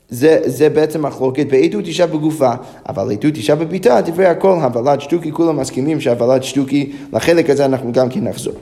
זה, 0.09 0.39
זה 0.45 0.69
בעצם 0.69 1.03
מחלוקת 1.07 1.47
בעדות 1.51 1.87
אישה 1.87 2.07
בגופה, 2.07 2.51
אבל 2.89 3.13
עדות 3.13 3.37
אישה 3.37 3.55
בביתה, 3.55 4.01
דברי 4.01 4.27
הכל, 4.27 4.57
הבלת 4.61 5.01
שטוקי, 5.01 5.33
כולם 5.33 5.57
מסכימים 5.57 6.01
שהבלת 6.01 6.45
שטוקי, 6.45 6.93
לחלק 7.13 7.51
הזה 7.51 7.65
אנחנו 7.65 7.93
גם 7.93 8.09
כן 8.09 8.25
נחזור. 8.25 8.55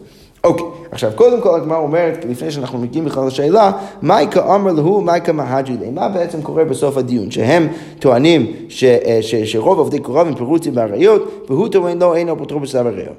אוקיי, 0.44 0.66
עכשיו 0.90 1.12
קודם 1.14 1.40
כל 1.40 1.54
הגמרא 1.60 1.78
אומרת, 1.78 2.24
לפני 2.28 2.50
שאנחנו 2.50 2.78
מגיעים 2.78 3.04
בכלל 3.04 3.26
לשאלה, 3.26 3.72
מייקה 4.02 4.54
אמר 4.54 4.72
להו, 4.72 5.00
מייקה 5.00 5.32
מהג'י 5.32 5.76
לי, 5.80 5.90
מה 5.90 6.08
בעצם 6.08 6.42
קורה 6.42 6.64
בסוף 6.64 6.96
הדיון? 6.96 7.30
שהם 7.30 7.68
טוענים 7.98 8.52
ש, 8.68 8.84
אה, 8.84 9.18
ש, 9.20 9.34
שרוב 9.34 9.78
עובדי 9.78 9.98
קורב 9.98 10.26
הם 10.26 10.34
פירוצים 10.34 10.74
באריות, 10.74 11.44
והוא 11.48 11.68
טוען 11.68 11.98
לא, 11.98 12.16
אין 12.16 12.28
אפוטרופוס 12.28 12.74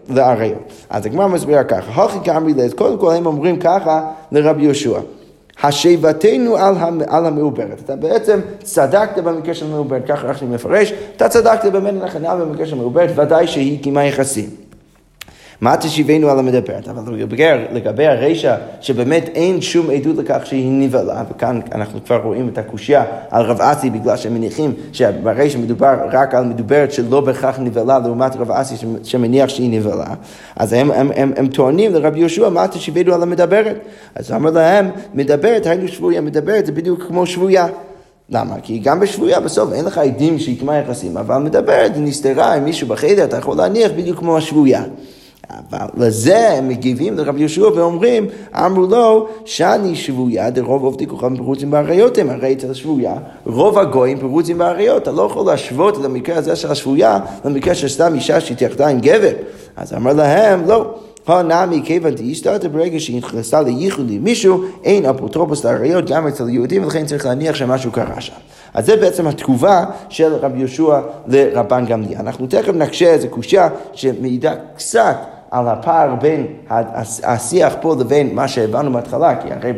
לאריות. 0.10 0.58
אז 0.90 1.06
הגמרא 1.06 1.28
מסבירה 1.28 1.64
ככה, 1.64 2.04
הכי 2.04 2.18
כאמרי 2.24 2.54
לז, 2.54 2.74
קודם 2.74 2.98
כל 2.98 3.14
הם 3.14 3.26
אומרים 3.26 3.60
ככה 3.60 4.02
לרבי 4.32 4.64
יהושע. 4.64 5.00
השיבתנו 5.64 6.58
על, 6.58 6.76
על 7.08 7.26
המעוברת. 7.26 7.82
אתה 7.86 7.96
בעצם 7.96 8.40
צדקת 8.64 9.24
במקרה 9.24 9.54
של 9.54 9.66
המעוברת, 9.66 10.06
ככה 10.08 10.28
רש"י 10.28 10.46
מפרש, 10.46 10.94
אתה 11.16 11.30
צדקת 11.30 11.72
באמת 11.72 11.94
נכנה 12.04 12.36
במקרה 12.36 12.66
של 12.66 12.74
המעוברת, 12.74 13.10
ודאי 13.16 13.48
שהיא 13.48 13.84
קיימה 13.84 14.06
יחסים. 14.06 14.65
מה 15.62 15.78
תשיבנו 15.78 16.30
על 16.30 16.40
המדברת? 16.40 16.88
אבל 16.88 17.24
לגבי 17.72 18.08
הרישא, 18.08 18.56
שבאמת 18.82 19.30
אין 19.36 19.62
שום 19.62 19.90
עדות 19.90 20.18
לכך 20.18 20.46
שהיא 20.46 20.72
נבהלה, 20.72 21.24
וכאן 21.32 21.60
אנחנו 21.72 22.04
כבר 22.06 22.22
רואים 22.24 22.50
את 22.54 22.58
הקושייה 22.58 23.04
על 23.30 23.46
רב 23.46 23.62
אסי, 23.62 23.90
בגלל 23.90 24.18
שהם 24.18 24.34
מניחים 24.34 24.74
שברישא 24.94 25.58
מדובר 25.58 25.96
רק 26.12 26.36
על 26.36 26.46
מדוברת 26.46 26.92
שלא 26.92 27.22
בהכרח 27.22 27.60
נבהלה, 27.60 28.00
לעומת 28.00 28.36
רב 28.36 28.52
אסי 28.52 28.76
שמניח 29.04 29.50
שהיא 29.50 29.80
נבהלה, 29.80 30.14
אז 30.56 30.74
הם, 30.74 30.92
הם, 30.92 31.12
הם, 31.16 31.34
הם 31.38 31.48
טוענים 31.48 31.94
לרבי 31.94 32.20
יהושע, 32.20 32.50
מה 32.50 32.68
תשיבנו 32.68 33.14
על 33.14 33.24
המדברת? 33.24 33.76
אז 34.16 34.32
אמר 34.32 34.52
להם, 34.52 34.90
מדברת, 35.14 35.66
היינו 35.66 35.88
שבויה, 35.88 36.22
מדברת 36.22 36.66
זה 36.66 36.72
בדיוק 36.72 37.04
כמו 37.08 37.26
שבויה. 37.26 37.68
למה? 38.30 38.56
כי 38.64 38.80
גם 38.80 39.00
בשבויה 39.00 39.40
בסוף 39.40 39.74
אין 39.74 39.86
לך 39.86 39.98
עדים 39.98 40.40
שהיא 40.40 40.58
יחסים, 40.84 41.18
אבל 41.18 41.38
מדברת, 41.38 41.92
נסתרה 41.98 42.54
עם 42.54 42.66
מישהו 42.66 42.88
בחדר, 42.88 43.24
אתה 43.24 43.38
יכול 43.38 43.58
להניח 43.58 43.92
בדיוק 43.92 44.20
כמו 44.20 44.38
השבויה. 44.38 44.84
אבל 45.50 45.88
לזה 45.98 46.50
הם 46.50 46.68
מגיבים 46.68 47.18
לרבי 47.18 47.40
יהושע 47.40 47.68
ואומרים, 47.76 48.28
אמרו 48.54 48.86
לו, 48.86 49.28
שאני 49.46 49.96
שבויה 49.96 50.50
דרוב 50.50 50.84
עובדי 50.84 51.08
כוכבים 51.08 51.38
פרוצים 51.38 51.72
באריות 51.72 52.18
הם, 52.18 52.30
הרי 52.30 52.54
אצל 52.54 52.72
השבויה, 52.72 53.16
רוב 53.46 53.80
הגויים 53.80 54.20
פרוצים 54.20 54.58
באריות, 54.58 55.04
אתה 55.04 55.12
לא 55.12 55.22
יכול 55.22 55.46
להשוות 55.46 56.00
את 56.00 56.06
המקרה 56.06 56.38
הזה 56.38 56.56
של 56.56 56.72
השבויה 56.72 57.20
למקרה 57.46 57.76
של 57.76 57.88
סתם 57.88 58.14
אישה 58.16 58.42
שהתייחדה 58.42 58.88
עם 58.88 59.00
גבר. 59.00 59.34
אז 59.76 59.94
אמר 59.94 60.14
להם, 60.14 60.68
לא. 60.68 60.96
הנמי 61.28 61.82
כיוון 61.84 62.16
דאיסתתא 62.16 62.68
ברגע 62.68 63.00
שהיא 63.00 63.18
נכנסה 63.18 63.62
לייחוד 63.62 64.10
עם 64.10 64.24
מישהו, 64.24 64.64
אין 64.84 65.06
אפוטרופוס 65.06 65.66
לאריות 65.66 66.06
גם 66.10 66.28
אצל 66.28 66.50
יהודים, 66.50 66.84
ולכן 66.84 67.06
צריך 67.06 67.26
להניח 67.26 67.56
שמשהו 67.56 67.92
קרה 67.92 68.22
שם. 68.22 68.34
אז 68.74 68.86
זה 68.86 68.96
בעצם 68.96 69.28
התגובה 69.28 69.86
של 70.10 70.34
רבי 70.34 70.60
יהושע 70.60 71.00
לרבן 71.28 71.86
גמליאל. 71.86 72.20
אנחנו 72.20 72.48
תכף 72.48 72.74
נקשה 72.74 73.06
איזה 73.06 73.28
קושייה 73.28 73.70
שמעידה 73.94 74.54
קצת 74.76 75.35
על 75.56 75.68
הפער 75.68 76.16
בין 76.16 76.46
השיח 77.24 77.76
פה 77.82 77.96
לבין 78.00 78.36
מה 78.36 78.48
שהבנו 78.48 78.94
בהתחלה, 78.94 79.36
כי 79.36 79.48
הרי 79.54 79.74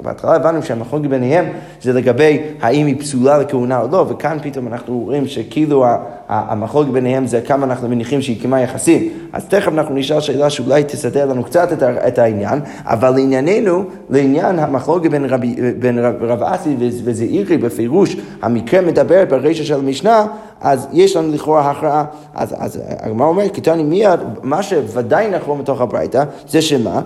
בהתחלה 0.00 0.34
הבנו 0.34 0.62
שהמחלוקת 0.62 1.06
ביניהם 1.06 1.44
זה 1.82 1.92
לגבי 1.92 2.42
האם 2.60 2.86
היא 2.86 3.00
פסולה 3.00 3.38
לכהונה 3.38 3.80
או 3.80 3.88
לא, 3.92 4.06
וכאן 4.08 4.38
פתאום 4.42 4.68
אנחנו 4.68 4.98
רואים 4.98 5.26
שכאילו 5.26 5.86
המחלוקת 6.28 6.90
ביניהם 6.90 7.26
זה 7.26 7.40
כמה 7.40 7.66
אנחנו 7.66 7.88
מניחים 7.88 8.22
שהיא 8.22 8.40
קיימה 8.40 8.60
יחסים. 8.60 9.08
אז 9.32 9.44
תכף 9.44 9.68
אנחנו 9.68 9.94
נשאל 9.94 10.20
שאלה 10.20 10.50
שאולי 10.50 10.84
תסדר 10.84 11.26
לנו 11.26 11.44
קצת 11.44 11.68
את 11.82 12.18
העניין, 12.18 12.60
אבל 12.84 13.10
לענייננו, 13.10 13.84
לעניין 14.10 14.58
המחלוקת 14.58 15.10
בין, 15.10 15.24
רב, 15.24 15.40
בין 15.78 15.98
רב, 15.98 16.14
רב 16.20 16.42
אסי 16.42 16.76
וזעירי 17.04 17.58
בפירוש, 17.58 18.16
המקרה 18.42 18.80
מדבר 18.80 19.24
ברשע 19.28 19.64
של 19.64 19.74
המשנה, 19.74 20.26
אז 20.60 20.88
יש 20.92 21.16
לנו 21.16 21.32
לכאורה 21.32 21.70
הכרעה. 21.70 22.04
אז, 22.34 22.54
אז 22.58 22.80
הגמרא 23.00 23.26
אומרת, 23.26 23.54
קטני 23.54 23.82
מיד, 23.82 24.20
מה 24.42 24.62
שוודאי 24.62 25.30
נכון 25.30 25.58
בתוך 25.58 25.80
הברייתא, 25.80 26.24
זה 26.48 26.62
שמה? 26.62 27.00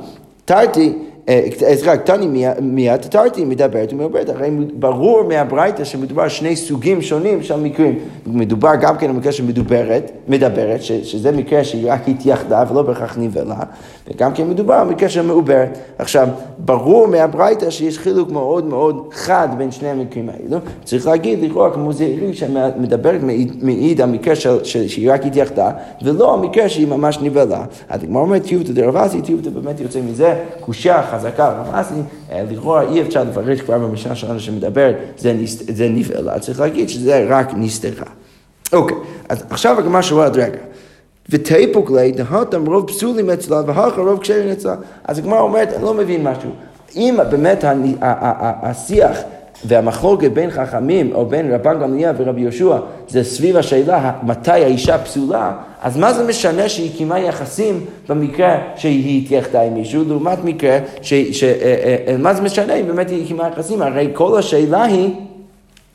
תרתי 0.44 0.98
סליחה, 1.58 1.96
קטני 1.96 2.46
מיד 2.60 2.96
תרתי 2.96 3.44
מדברת 3.44 3.92
ומעוברת, 3.92 4.28
הרי 4.28 4.50
ברור 4.72 5.22
מהברייתא 5.22 5.84
שמדובר 5.84 6.28
שני 6.28 6.56
סוגים 6.56 7.02
שונים 7.02 7.42
של 7.42 7.60
מקרים. 7.60 7.98
מדובר 8.26 8.70
גם 8.80 8.96
כן 8.96 9.08
במקרה 9.08 9.32
שמדוברת, 9.32 10.10
מדברת, 10.28 10.82
שזה 10.82 11.32
מקרה 11.32 11.64
שהיא 11.64 11.92
רק 11.92 12.08
התייחדה 12.08 12.64
ולא 12.70 12.82
בהכרח 12.82 13.18
נבלה, 13.18 13.60
וגם 14.08 14.32
כן 14.32 14.48
מדובר 14.48 14.84
במקרה 14.84 15.08
של 15.08 15.22
מעוברת. 15.22 15.78
עכשיו, 15.98 16.28
ברור 16.58 17.06
מהברייתא 17.06 17.70
שיש 17.70 17.98
חילוק 17.98 18.30
מאוד 18.30 18.64
מאוד 18.64 19.08
חד 19.12 19.48
בין 19.58 19.70
שני 19.70 19.88
המקרים 19.88 20.28
האלו. 20.28 20.58
צריך 20.84 21.06
להגיד 21.06 21.42
לכאורה 21.42 21.70
כמו 21.70 21.92
זהירים 21.92 22.34
שמדברת 22.34 23.20
מעיד 23.62 24.00
המקרה 24.00 24.34
שהיא 24.64 25.12
רק 25.12 25.26
התייחדה, 25.26 25.70
ולא 26.02 26.34
המקרה 26.34 26.68
שהיא 26.68 26.86
ממש 26.88 27.18
נבלה. 27.22 27.64
אז 27.88 28.02
הגמרא 28.02 28.22
אומרת 28.22 28.42
טיובטא 28.42 28.72
דרבסי, 28.72 29.22
טיובטא 29.22 29.50
באמת 29.50 29.80
יוצא 29.80 30.00
מזה 30.00 30.34
קושייה 30.60 31.02
חזקה 31.18 31.48
רמאסי, 31.48 31.94
אה, 32.32 32.44
לכאורה 32.50 32.82
אי 32.82 33.02
אפשר 33.02 33.24
לפרש 33.24 33.60
כבר 33.60 33.78
במשנה 33.78 34.14
שלנו 34.14 34.40
שמדברת, 34.40 34.96
זה, 35.18 35.34
זה 35.46 35.88
נבהלה, 35.88 36.38
צריך 36.38 36.60
להגיד 36.60 36.88
שזה 36.88 37.26
רק 37.28 37.50
נסתרה. 37.56 38.06
אוקיי, 38.72 38.96
אז 39.28 39.44
עכשיו 39.50 39.78
הגמרא 39.78 40.02
שואלת 40.02 40.36
רגע. 40.36 40.58
ותיפוק 41.28 41.90
לי, 41.90 42.12
דהתם 42.12 42.66
רוב 42.66 42.88
פסולים 42.88 43.30
אצלה 43.30 43.62
והלכה 43.66 44.00
רוב 44.00 44.18
כשרים 44.20 44.48
אצלה. 44.48 44.74
אז 45.04 45.18
הגמרא 45.18 45.40
אומרת, 45.40 45.72
אני 45.72 45.82
לא 45.82 45.94
מבין 45.94 46.28
משהו. 46.28 46.50
אם 46.96 47.18
באמת 47.30 47.64
השיח 48.62 49.18
והמחלוקת 49.64 50.30
בין 50.30 50.50
חכמים 50.50 51.14
או 51.14 51.26
בין 51.26 51.52
רבן 51.52 51.80
גמליאל 51.80 52.14
ורבי 52.18 52.40
יהושע 52.40 52.78
זה 53.08 53.24
סביב 53.24 53.56
השאלה 53.56 54.12
מתי 54.22 54.50
האישה 54.50 54.98
פסולה, 54.98 55.52
אז 55.82 55.96
מה 55.96 56.12
זה 56.12 56.26
משנה 56.26 56.68
שהיא 56.68 56.96
קיימה 56.96 57.18
יחסים 57.18 57.84
במקרה 58.08 58.58
שהיא 58.76 59.22
התייחדה 59.22 59.62
עם 59.62 59.74
מישהו, 59.74 60.04
לעומת 60.08 60.44
מקרה, 60.44 60.78
ש, 61.02 61.14
ש, 61.14 61.44
אה, 61.44 61.50
אה, 61.62 61.96
אה, 62.06 62.16
מה 62.16 62.34
זה 62.34 62.42
משנה 62.42 62.74
אם 62.74 62.86
באמת 62.86 63.10
היא 63.10 63.26
קיימה 63.26 63.48
יחסים? 63.48 63.82
הרי 63.82 64.10
כל 64.12 64.38
השאלה 64.38 64.82
היא 64.82 65.10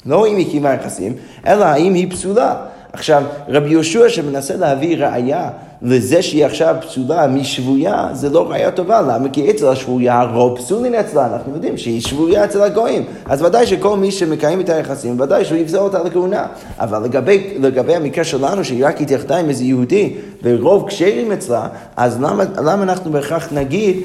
לא 0.05 0.27
אם 0.27 0.35
היא 0.37 0.51
קיימה 0.51 0.73
יחסים, 0.73 1.13
אלא 1.47 1.65
האם 1.65 1.93
היא 1.93 2.11
פסולה. 2.11 2.55
עכשיו, 2.93 3.23
רבי 3.47 3.69
יהושע 3.69 4.09
שמנסה 4.09 4.55
להביא 4.55 5.05
ראייה 5.05 5.49
לזה 5.83 6.21
שהיא 6.21 6.45
עכשיו 6.45 6.75
פסולה 6.81 7.27
משבויה, 7.27 8.09
זה 8.13 8.29
לא 8.29 8.51
ראייה 8.51 8.71
טובה. 8.71 9.01
למה? 9.01 9.29
כי 9.29 9.51
אצל 9.51 9.67
השבויה 9.67 10.19
הרוב 10.19 10.57
פסולין 10.57 10.95
אצלה, 10.95 11.25
אנחנו 11.33 11.53
יודעים 11.53 11.77
שהיא 11.77 12.01
שבויה 12.01 12.45
אצל 12.45 12.61
הגויים. 12.61 13.03
אז 13.25 13.41
ודאי 13.41 13.67
שכל 13.67 13.97
מי 13.97 14.11
שמקיים 14.11 14.61
את 14.61 14.69
היחסים, 14.69 15.19
ודאי 15.19 15.45
שהוא 15.45 15.57
יפסול 15.57 15.79
אותה 15.79 16.03
לכהונה. 16.03 16.45
אבל 16.79 17.03
לגבי, 17.03 17.53
לגבי 17.59 17.95
המקרה 17.95 18.23
שלנו, 18.23 18.63
שהיא 18.63 18.85
רק 18.87 19.01
התייחדה 19.01 19.37
עם 19.37 19.49
איזה 19.49 19.63
יהודי, 19.63 20.13
ורוב 20.43 20.87
כשרים 20.87 21.31
אצלה, 21.31 21.67
אז 21.95 22.21
למה, 22.21 22.43
למה 22.57 22.83
אנחנו 22.83 23.11
בהכרח 23.11 23.47
נגיד 23.51 23.97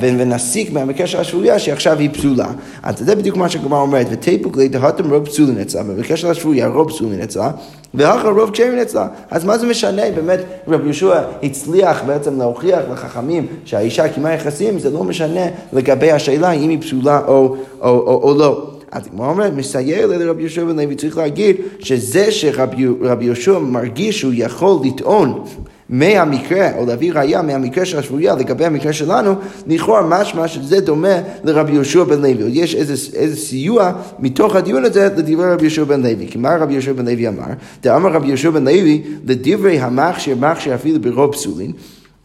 ונסיק 0.00 0.72
מהמקרה 0.72 1.06
של 1.06 1.20
השבויה 1.20 1.58
שעכשיו 1.58 1.98
היא 1.98 2.10
פסולה? 2.12 2.48
אז 2.82 2.98
זה 2.98 3.14
בדיוק 3.14 3.36
מה 3.36 3.48
שהגמרא 3.48 3.80
אומרת, 3.80 4.06
ותיפוק 4.10 4.56
לידהתם 4.56 5.10
רוב 5.10 5.26
פסולין 5.26 5.60
אצלה, 5.60 5.82
במקרה 5.82 6.16
של 6.16 6.30
השבויה 6.30 6.66
רוב 6.66 6.88
פסולין 6.88 7.20
אצלה, 7.20 7.50
ואחר 7.94 8.28
רוב 8.28 8.50
כשרים 8.50 8.78
אצלה. 8.78 9.06
אז 9.30 9.44
מה 9.44 9.58
זה 9.58 9.66
משנה? 9.66 10.02
באמת, 10.14 10.40
רבי 10.68 10.84
יהושע 10.84 11.17
הצליח 11.42 12.02
בעצם 12.06 12.38
להוכיח 12.38 12.80
לחכמים 12.92 13.46
שהאישה 13.64 14.08
קיימה 14.08 14.32
יחסים, 14.32 14.78
זה 14.78 14.90
לא 14.90 15.04
משנה 15.04 15.46
לגבי 15.72 16.10
השאלה 16.10 16.52
אם 16.52 16.68
היא 16.68 16.80
פסולה 16.80 17.20
או, 17.26 17.56
או, 17.80 17.88
או, 17.88 18.20
או 18.22 18.34
לא. 18.38 18.70
אז 18.92 19.02
כמו 19.08 19.30
אומרת, 19.30 19.52
מסייר 19.52 20.06
לרבי 20.06 20.42
יהושע 20.42 20.64
בן 20.64 20.78
לוי, 20.78 20.94
צריך 20.94 21.16
להגיד 21.18 21.56
שזה 21.78 22.32
שרבי 22.32 23.24
יהושע 23.24 23.58
מרגיש 23.58 24.20
שהוא 24.20 24.32
יכול 24.36 24.78
לטעון 24.84 25.44
מהמקרה, 25.88 26.70
או 26.76 26.86
להביא 26.86 27.12
ראייה 27.12 27.42
מהמקרה 27.42 27.84
של 27.84 27.98
השבויה 27.98 28.34
לגבי 28.34 28.64
המקרה 28.64 28.92
שלנו, 28.92 29.34
לכאורה 29.66 30.02
משמע 30.02 30.48
שזה 30.48 30.80
דומה 30.80 31.16
לרבי 31.44 31.72
יהושע 31.72 32.04
בן 32.04 32.22
לוי. 32.22 32.50
יש 32.52 32.74
איזה, 32.74 33.18
איזה 33.18 33.36
סיוע 33.36 33.92
מתוך 34.18 34.56
הדיון 34.56 34.84
הזה 34.84 35.08
לדברי 35.16 35.52
רבי 35.52 35.62
יהושע 35.62 35.84
בן 35.84 36.02
לוי. 36.02 36.26
כי 36.30 36.38
מה 36.38 36.56
רבי 36.56 36.72
יהושע 36.72 36.92
בן 36.92 37.04
לוי 37.04 37.28
אמר? 37.28 37.44
דאמר 37.82 38.12
רבי 38.12 38.28
יהושע 38.28 38.50
בן 38.50 38.64
לוי 38.64 39.02
לדברי 39.24 39.78
המכשיר, 39.78 40.36
מכשיר 40.36 40.74
אפילו 40.74 41.00
ברוב 41.00 41.32
פסולין. 41.32 41.72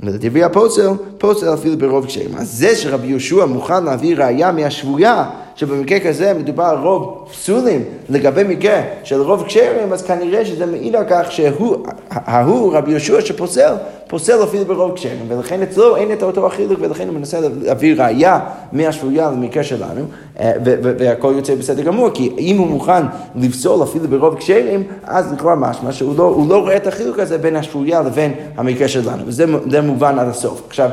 ולדברי 0.03 0.43
הפוסל, 0.43 0.89
פוסל 1.17 1.53
אפילו 1.53 1.77
ברוב 1.77 2.05
קשיים. 2.05 2.29
אז 2.37 2.57
זה 2.57 2.75
שרבי 2.75 3.07
יהושע 3.07 3.45
מוכן 3.45 3.83
להביא 3.83 4.15
ראייה 4.17 4.51
מהשבויה 4.51 5.25
שבמקרה 5.55 5.99
כזה 5.99 6.33
מדובר 6.33 6.63
על 6.63 6.77
רוב 6.77 7.27
פסולים 7.31 7.83
לגבי 8.09 8.43
מקרה 8.43 8.81
של 9.03 9.21
רוב 9.21 9.43
כשרים, 9.47 9.93
אז 9.93 10.03
כנראה 10.03 10.45
שזה 10.45 10.65
מעיד 10.65 10.95
על 10.95 11.03
כך 11.09 11.31
שההוא, 11.31 12.73
רבי 12.73 12.91
יהושע 12.91 13.21
שפוסל, 13.21 13.73
פוסל 14.07 14.43
אפילו 14.43 14.65
ברוב 14.65 14.95
כשרים, 14.95 15.25
ולכן 15.27 15.61
אצלו 15.61 15.95
אין 15.95 16.11
את 16.13 16.23
אותו 16.23 16.47
החילוק, 16.47 16.79
ולכן 16.81 17.07
הוא 17.07 17.15
מנסה 17.15 17.39
להביא 17.61 17.95
ראייה 17.97 18.39
מהשבויה 18.71 19.31
למקרה 19.31 19.63
שלנו, 19.63 20.01
אה, 20.39 20.51
והכל 20.65 21.33
יוצא 21.35 21.55
בסדר 21.55 21.83
גמור, 21.83 22.09
כי 22.13 22.35
אם 22.37 22.57
הוא 22.57 22.67
מוכן 22.67 23.03
לפסול 23.35 23.83
אפילו 23.83 24.07
ברוב 24.07 24.35
כשרים, 24.35 24.83
אז 25.03 25.33
לכאורה 25.33 25.55
משמע 25.55 25.91
שהוא 25.91 26.17
לא, 26.17 26.37
לא 26.49 26.57
רואה 26.57 26.75
את 26.75 26.87
החילוק 26.87 27.19
הזה 27.19 27.37
בין 27.37 27.55
השבויה 27.55 28.01
לבין 28.01 28.33
המקרה 28.57 28.87
שלנו, 28.87 29.23
וזה 29.25 29.81
מובן 29.81 30.19
עד 30.19 30.27
הסוף. 30.27 30.61
עכשיו, 30.67 30.89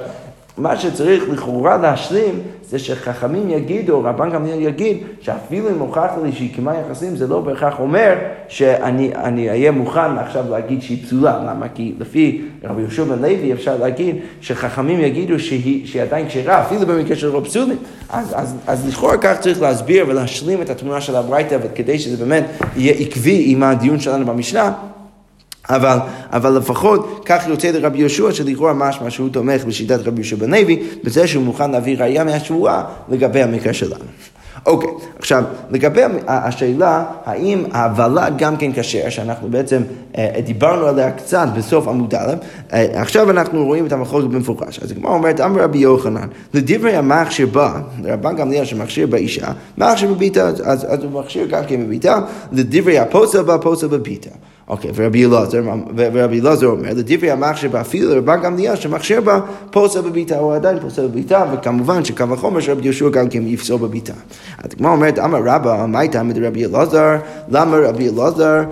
מה 0.60 0.76
שצריך 0.76 1.28
לכאורה 1.28 1.76
להשלים 1.76 2.34
זה 2.68 2.78
שחכמים 2.78 3.50
יגידו, 3.50 4.04
רבן 4.04 4.30
גמליאל 4.30 4.60
יגיד, 4.60 4.98
שאפילו 5.20 5.70
אם 5.70 5.78
הוכח 5.78 6.10
לי 6.22 6.32
שהיא 6.32 6.54
קיימה 6.54 6.74
יחסים, 6.74 7.16
זה 7.16 7.26
לא 7.26 7.40
בהכרח 7.40 7.80
אומר 7.80 8.14
שאני 8.48 9.48
אהיה 9.48 9.70
מוכן 9.70 10.18
עכשיו 10.18 10.44
להגיד 10.50 10.82
שהיא 10.82 11.04
פסולה. 11.04 11.38
למה? 11.46 11.66
כי 11.74 11.94
לפי 11.98 12.42
רבי 12.64 12.82
יהושע 12.82 13.04
בן 13.04 13.18
לוי 13.18 13.52
אפשר 13.52 13.76
להגיד 13.76 14.16
שחכמים 14.40 15.00
יגידו 15.00 15.40
שהיא, 15.40 15.86
שהיא 15.86 16.02
עדיין 16.02 16.28
כשרה, 16.28 16.62
אפילו 16.62 16.86
במקרה 16.86 17.16
של 17.16 17.28
רוב 17.28 17.44
פסולים. 17.44 17.76
אז, 18.10 18.34
אז, 18.36 18.56
אז 18.66 18.88
לכאורה 18.88 19.16
כך 19.18 19.40
צריך 19.40 19.62
להסביר 19.62 20.04
ולהשלים 20.08 20.62
את 20.62 20.70
התמונה 20.70 21.00
של 21.00 21.16
הברייתא, 21.16 21.58
וכדי 21.62 21.98
שזה 21.98 22.24
באמת 22.24 22.44
יהיה 22.76 22.94
עקבי 22.94 23.44
עם 23.46 23.62
הדיון 23.62 24.00
שלנו 24.00 24.26
במשנה. 24.26 24.72
אבל, 25.68 25.98
אבל 26.32 26.58
לפחות 26.58 27.22
כך 27.24 27.48
יוצא 27.48 27.70
לרבי 27.70 27.98
יהושע 27.98 28.32
שלכאורה 28.32 28.72
משמע 28.72 29.10
שהוא 29.10 29.28
תומך 29.28 29.64
בשיטת 29.64 30.06
רבי 30.06 30.20
יהושע 30.20 30.36
בן 30.36 30.50
לוי, 30.50 30.82
בזה 31.04 31.26
שהוא 31.26 31.44
מוכן 31.44 31.70
להביא 31.70 31.98
ראייה 31.98 32.24
מהשבועה 32.24 32.84
לגבי 33.08 33.42
המקרה 33.42 33.72
שלנו. 33.72 34.04
אוקיי, 34.66 34.88
okay, 34.88 35.18
עכשיו, 35.18 35.44
לגבי 35.70 36.02
השאלה, 36.26 37.04
האם 37.24 37.64
הוולד 37.74 38.34
גם 38.38 38.56
כן 38.56 38.70
כשר, 38.74 39.08
שאנחנו 39.08 39.48
בעצם 39.48 39.82
אה, 40.18 40.40
דיברנו 40.44 40.86
עליה 40.86 41.10
קצת 41.10 41.48
בסוף 41.56 41.88
עמוד 41.88 42.14
א', 42.14 42.34
אה, 42.72 43.00
עכשיו 43.00 43.30
אנחנו 43.30 43.64
רואים 43.64 43.86
את 43.86 43.92
המחלוקת 43.92 44.28
במפורש. 44.28 44.78
אז 44.78 44.90
הגמרא 44.90 45.12
אומרת, 45.12 45.40
אמר 45.40 45.62
רבי 45.62 45.78
יוחנן, 45.78 46.28
לדברי 46.54 46.96
המכשיר 46.96 47.46
בה, 47.46 47.80
רבן 48.04 48.36
גמליאל 48.36 48.64
שמכשיר 48.64 49.06
באישה, 49.06 49.48
מכשיר 49.78 50.14
בביתה, 50.14 50.48
אז, 50.48 50.86
אז 50.88 51.04
הוא 51.04 51.20
מכשיר 51.20 51.46
גם 51.46 51.62
כן 51.68 51.84
בביתה, 51.84 52.20
לדברי 52.52 52.98
הפוסל 52.98 53.42
בה, 53.42 53.58
פוסל 53.58 53.86
בביתה. 53.86 54.30
אוקיי, 54.70 54.90
ורבי 54.94 55.26
אלעזר, 55.26 55.62
ורבי 55.96 56.40
אלעזר 56.40 56.66
אומר, 56.66 56.90
לדברי 56.96 57.30
המכשיר 57.30 57.80
אפילו 57.80 58.14
לרבן 58.14 58.42
גמליאל 58.42 58.76
שמכשיר 58.76 59.20
בה 59.20 59.40
פוסל 59.70 60.00
בביתה, 60.00 60.38
הוא 60.38 60.54
עדיין 60.54 60.80
פוסל 60.80 61.06
בביתה, 61.06 61.44
וכמובן 61.52 62.04
שקו 62.04 62.24
החומר 62.32 62.60
שרבי 62.60 62.84
יהושע 62.84 63.08
גם 63.08 63.28
כן 63.28 63.46
יפסול 63.46 63.78
בביתה. 63.78 64.12
אז 64.58 64.74
כמו 64.78 64.88
אומרת, 64.88 65.18
אמר 65.18 65.38
רבא, 65.44 65.86
מה 65.88 65.98
הייתה 65.98 66.22
רבי 66.42 66.64
אלעזר? 66.64 67.16
למה 67.48 67.76
רבי 67.76 68.08
אלעזר? 68.08 68.62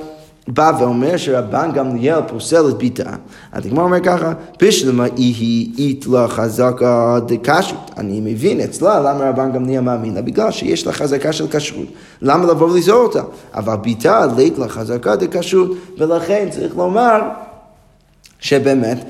בא 0.53 0.73
ואומר 0.81 1.17
שרבן 1.17 1.71
גמליאל 1.75 2.21
פוסל 2.29 2.69
את 2.69 2.79
ביתה. 2.79 3.11
אז 3.53 3.67
הגמרא 3.67 3.85
אומר 3.85 4.01
ככה, 4.01 4.33
בשלמה 4.63 5.05
היא 5.17 5.73
אית 5.79 6.07
לה 6.07 6.29
חזקה 6.29 7.19
דקשרות. 7.27 7.91
אני 7.97 8.21
מבין 8.21 8.61
אצלה 8.61 9.01
למה 9.01 9.29
רבן 9.29 9.53
גמליאל 9.53 9.81
מאמין 9.81 10.15
לה, 10.15 10.23
בגלל 10.23 10.51
שיש 10.51 10.87
לה 10.87 10.93
חזקה 10.93 11.33
של 11.33 11.47
כשרות. 11.51 11.89
למה 12.23 12.47
לבוא 12.47 12.71
ולזור 12.71 13.03
אותה? 13.03 13.23
אבל 13.55 13.77
ביתה 13.77 14.27
לית 14.37 14.59
לה 14.59 14.69
חזקה 14.69 15.17
דקשרות, 15.17 15.71
ולכן 15.99 16.49
צריך 16.51 16.77
לומר 16.77 17.21
שבאמת 18.49 19.05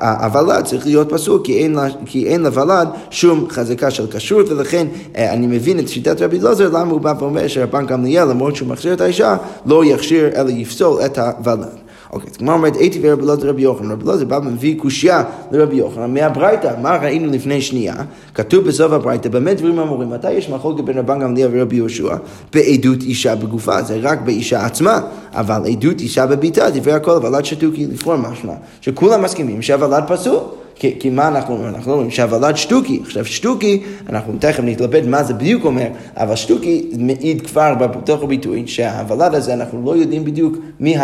הוולד 0.00 0.64
צריך 0.64 0.86
להיות 0.86 1.12
פסול 1.12 1.40
כי 1.44 1.58
אין, 1.58 1.74
לה, 1.74 1.86
כי 2.06 2.26
אין 2.26 2.42
לוולד 2.42 2.88
שום 3.10 3.46
חזקה 3.50 3.90
של 3.90 4.06
כשרות 4.10 4.48
ולכן 4.48 4.86
אה, 5.16 5.32
אני 5.32 5.46
מבין 5.46 5.78
את 5.78 5.88
שיטת 5.88 6.22
רבי 6.22 6.40
אלעזר 6.40 6.68
למה 6.68 6.92
הוא 6.92 7.00
בא 7.00 7.14
ואומר 7.18 7.48
שרבן 7.48 7.86
גמליאל 7.86 8.28
למרות 8.28 8.56
שהוא 8.56 8.68
מכשיר 8.68 8.92
את 8.92 9.00
האישה 9.00 9.36
לא 9.66 9.84
יכשיר 9.84 10.28
אלא 10.36 10.50
יפסול 10.50 11.00
את 11.04 11.18
הוולד. 11.18 11.86
אוקיי, 12.12 12.30
אז 12.30 12.36
כמו 12.36 12.52
אומרת, 12.52 12.76
הייתי 12.76 12.98
ורבי 13.02 13.22
אלעזר 13.24 13.48
רבי 13.48 13.62
יוחנן, 13.62 13.90
רבי 13.90 14.04
אלעזר 14.04 14.24
בא 14.24 14.40
ומביא 14.42 14.78
קושייה 14.78 15.22
לרבי 15.50 15.76
יוחנן 15.76 16.14
מהברייתא, 16.14 16.74
מה 16.82 16.96
ראינו 16.96 17.32
לפני 17.32 17.60
שנייה? 17.60 17.94
כתוב 18.34 18.64
בסוף 18.64 18.92
הברייתא, 18.92 19.28
באמת 19.28 19.56
דברים 19.56 19.78
אמורים, 19.78 20.10
מתי 20.10 20.32
יש 20.32 20.50
מחלוקת 20.50 20.84
בין 20.84 20.98
רבן 20.98 21.20
גמליאל 21.20 21.48
ורבי 21.52 21.76
יהושע? 21.76 22.16
בעדות 22.52 23.02
אישה 23.02 23.34
בגופה, 23.34 23.82
זה 23.82 23.98
רק 24.02 24.20
באישה 24.20 24.66
עצמה, 24.66 25.00
אבל 25.32 25.62
עדות 25.70 26.00
אישה 26.00 26.26
בביתה, 26.26 26.70
דברי 26.70 26.92
הכל 26.92 27.10
הוולד 27.10 27.44
שתוקי, 27.44 27.86
לפרוע 27.86 28.16
משמע, 28.16 28.52
שכולם 28.80 29.22
מסכימים 29.22 29.62
שהוולד 29.62 30.04
פסול. 30.08 30.40
כי, 30.78 30.96
כי 31.00 31.10
מה 31.10 31.28
אנחנו 31.28 31.54
אומרים? 31.54 31.74
אנחנו 31.74 31.92
אומרים 31.92 32.10
שהוולד 32.10 32.56
שטוקי. 32.56 33.00
עכשיו 33.02 33.24
שטוקי, 33.24 33.82
אנחנו 34.08 34.32
תכף 34.38 34.62
נתלבט 34.62 35.02
מה 35.06 35.22
זה 35.22 35.34
בדיוק 35.34 35.64
אומר, 35.64 35.86
אבל 36.16 36.36
שטוקי 36.36 36.90
מעיד 36.98 37.46
כבר 37.46 37.74
בתוך 37.74 38.22
הביטוי 38.22 38.66
שהוולד 38.66 39.34
הזה, 39.34 39.54
אנחנו 39.54 39.82
לא 39.84 39.96
יודעים 39.96 40.24
בדיוק 40.24 40.56
מי, 40.80 40.96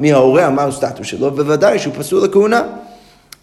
מי 0.00 0.12
ההורה, 0.12 0.50
מה 0.50 0.64
הסטטוס 0.64 1.06
שלו, 1.06 1.30
בוודאי 1.30 1.78
שהוא 1.78 1.94
פסול 1.98 2.24
לכהונה. 2.24 2.62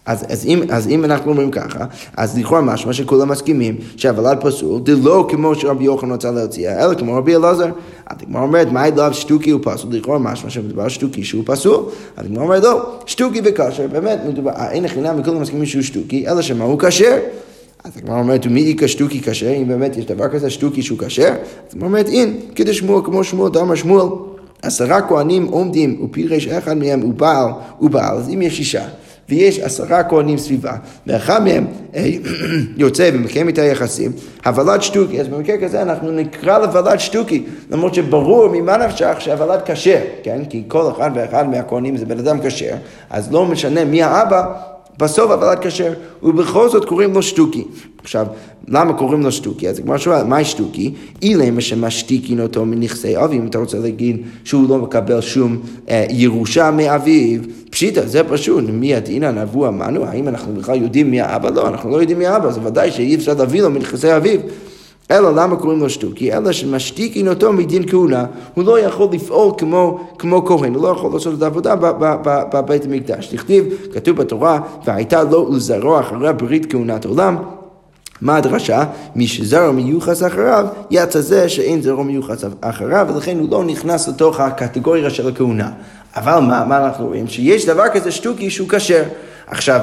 אז, 0.08 0.24
אז, 0.28 0.46
אם, 0.46 0.62
אז 0.70 0.88
אם 0.88 1.04
אנחנו 1.04 1.30
אומרים 1.30 1.50
ככה, 1.50 1.84
אז 2.16 2.38
לכאורה 2.38 2.60
משמע 2.60 2.92
שכולם 2.92 3.28
מסכימים 3.28 3.76
שהוולד 3.96 4.38
פסול, 4.40 4.80
זה 4.86 4.94
לא 5.02 5.26
כמו 5.30 5.54
שרבי 5.54 5.84
יוחנן 5.84 6.12
רצה 6.12 6.30
להציע, 6.30 6.84
אלא 6.84 6.94
כמו 6.94 7.14
רבי 7.14 7.36
אלעזר. 7.36 7.70
אז 8.06 8.16
הגמרא 8.22 8.42
אומרת, 8.42 8.72
מה 8.72 8.86
אליו 8.86 9.14
שטוקי 9.14 9.50
הוא 9.50 9.60
פסול? 9.64 9.94
לכאורה 9.94 10.18
משמע 10.18 10.50
שמדובר 10.50 10.88
שטוקי 10.88 11.24
שהוא 11.24 11.42
פסול. 11.46 11.84
אז 12.16 12.26
הגמרא 12.26 12.42
אומרת, 12.42 12.62
לא, 12.62 12.82
שטוקי 13.06 13.40
וכשר, 13.44 13.86
באמת, 13.86 14.18
מדובר, 14.28 14.50
אין 14.70 14.84
החינם 14.84 15.20
וכולם 15.20 15.40
מסכימים 15.40 15.66
שהוא 15.66 15.82
שטוקי, 15.82 16.28
אלא 16.28 16.42
שמה 16.42 16.64
הוא 16.64 16.78
כשר. 16.78 17.18
אז 17.84 17.96
הגמרא 17.96 18.18
אומרת, 18.18 18.46
ומי 18.46 18.72
איכא 18.72 18.86
שטוקי 18.86 19.20
כשר? 19.22 19.52
אם 19.52 19.68
באמת 19.68 19.96
יש 19.96 20.04
דבר 20.04 20.28
כזה 20.28 20.50
שטוקי 20.50 20.82
שהוא 20.82 20.98
כשר? 20.98 21.32
אז 21.68 21.74
הגמרא 21.74 21.88
אומרת, 21.88 22.08
אין, 22.08 22.36
כדי 22.54 22.74
שמואל 22.74 23.04
כמו 23.04 23.24
שמואל, 23.24 23.52
דאמר 23.52 23.74
שמואל. 23.74 24.06
עשרה 24.62 25.02
כהנים 25.02 25.44
עומדים 25.44 26.04
ופירש 26.04 26.46
אחד 26.46 26.76
מהם 26.78 27.00
הוא 27.00 27.14
בעל, 27.14 27.46
הוא 27.78 27.90
בעל, 27.90 28.16
אז 28.16 28.28
אם 28.28 28.42
יש 28.42 28.58
אישה 28.58 28.84
ויש 29.28 29.58
עשרה 29.58 30.02
כהנים 30.02 30.38
סביבה, 30.38 30.72
ואחד 31.06 31.44
מהם 31.44 31.66
אה, 31.94 32.10
יוצא 32.76 33.10
ומקיים 33.14 33.48
את 33.48 33.58
היחסים, 33.58 34.12
הוולד 34.46 34.82
שטוקי, 34.82 35.20
אז 35.20 35.28
במקרה 35.28 35.56
כזה 35.58 35.82
אנחנו 35.82 36.12
נקרא 36.12 36.58
לוולד 36.58 37.00
שטוקי, 37.00 37.44
למרות 37.70 37.94
שברור 37.94 38.48
ממה 38.48 38.76
נפשך 38.76 39.16
שהוולד 39.18 39.60
כשר, 39.64 40.00
כן? 40.22 40.44
כי 40.50 40.62
כל 40.68 40.90
אחד 40.92 41.10
ואחד 41.14 41.48
מהכהנים 41.48 41.96
זה 41.96 42.06
בן 42.06 42.18
אדם 42.18 42.38
כשר, 42.44 42.74
אז 43.10 43.32
לא 43.32 43.44
משנה 43.44 43.84
מי 43.84 44.02
האבא, 44.02 44.52
בסוף 44.98 45.30
הוולד 45.30 45.58
כשר, 45.60 45.92
ובכל 46.22 46.68
זאת 46.68 46.84
קוראים 46.84 47.14
לו 47.14 47.22
שטוקי. 47.22 47.64
עכשיו, 48.02 48.26
למה 48.68 48.92
קוראים 48.92 49.22
לו 49.22 49.32
שטוקי? 49.32 49.68
אז 49.68 49.78
הגמרא 49.78 49.98
שואל, 49.98 50.24
מהי 50.24 50.44
שטוקי? 50.44 50.94
אילמה 51.22 51.60
שמשתיקין 51.60 52.40
אותו 52.40 52.64
מנכסי 52.64 53.16
אביו, 53.16 53.32
אם 53.32 53.46
אתה 53.46 53.58
רוצה 53.58 53.78
להגיד 53.78 54.16
שהוא 54.44 54.68
לא 54.68 54.78
מקבל 54.78 55.20
שום 55.20 55.58
אה, 55.88 56.06
ירושה 56.10 56.70
מאביו, 56.70 57.40
פשיטא, 57.70 58.06
זה 58.06 58.22
פשוט, 58.24 58.64
מי 58.72 58.94
הדינא 58.94 59.30
נבוא 59.30 59.68
אמרנו, 59.68 60.04
האם 60.04 60.28
אנחנו 60.28 60.54
בכלל 60.54 60.82
יודעים 60.82 61.10
מי 61.10 61.20
האבא? 61.20 61.50
לא, 61.50 61.68
אנחנו 61.68 61.90
לא 61.90 62.00
יודעים 62.00 62.18
מי 62.18 62.26
האבא, 62.26 62.48
אז 62.48 62.58
ודאי 62.62 62.90
שאי 62.90 63.14
אפשר 63.14 63.34
להביא 63.34 63.62
לו 63.62 63.70
מנכסי 63.70 64.16
אביו. 64.16 64.40
אלא 65.10 65.34
למה 65.34 65.56
קוראים 65.56 65.80
לו 65.80 65.90
שטוקי? 65.90 66.32
אלא 66.32 66.52
שמשתיקין 66.52 67.28
אותו 67.28 67.52
מדין 67.52 67.88
כהונה, 67.88 68.24
הוא 68.54 68.64
לא 68.64 68.80
יכול 68.80 69.08
לפעול 69.12 69.52
כמו, 69.58 70.08
כמו 70.18 70.44
כהן, 70.46 70.74
הוא 70.74 70.82
לא 70.82 70.88
יכול 70.88 71.12
לעשות 71.12 71.34
את 71.38 71.42
העבודה 71.42 71.74
בבית 72.52 72.84
המקדש. 72.84 73.34
נכתיב, 73.34 73.64
כתוב 73.94 74.16
בתורה, 74.16 74.60
והייתה 74.84 75.22
לו 75.22 75.52
לזרוע 75.52 76.00
אחרי 76.00 76.32
ברית 76.32 76.72
כהונת 76.72 77.04
עולם. 77.04 77.36
מה 78.20 78.36
הדרשה? 78.36 78.84
מי 79.14 79.26
שזרע 79.26 79.70
מיוחס 79.70 80.22
אחריו, 80.22 80.66
יצא 80.90 81.20
זה 81.20 81.48
שאין 81.48 81.82
זרע 81.82 82.02
מיוחס 82.02 82.44
אחריו, 82.60 83.06
ולכן 83.14 83.38
הוא 83.38 83.50
לא 83.50 83.64
נכנס 83.64 84.08
לתוך 84.08 84.40
הקטגוריה 84.40 85.10
של 85.10 85.28
הכהונה. 85.28 85.70
אבל 86.16 86.38
מה, 86.38 86.64
מה 86.64 86.86
אנחנו 86.86 87.06
רואים? 87.06 87.26
שיש 87.26 87.66
דבר 87.66 87.88
כזה 87.92 88.10
שטוקי 88.10 88.50
שהוא 88.50 88.68
כשר. 88.68 89.02
עכשיו, 89.46 89.80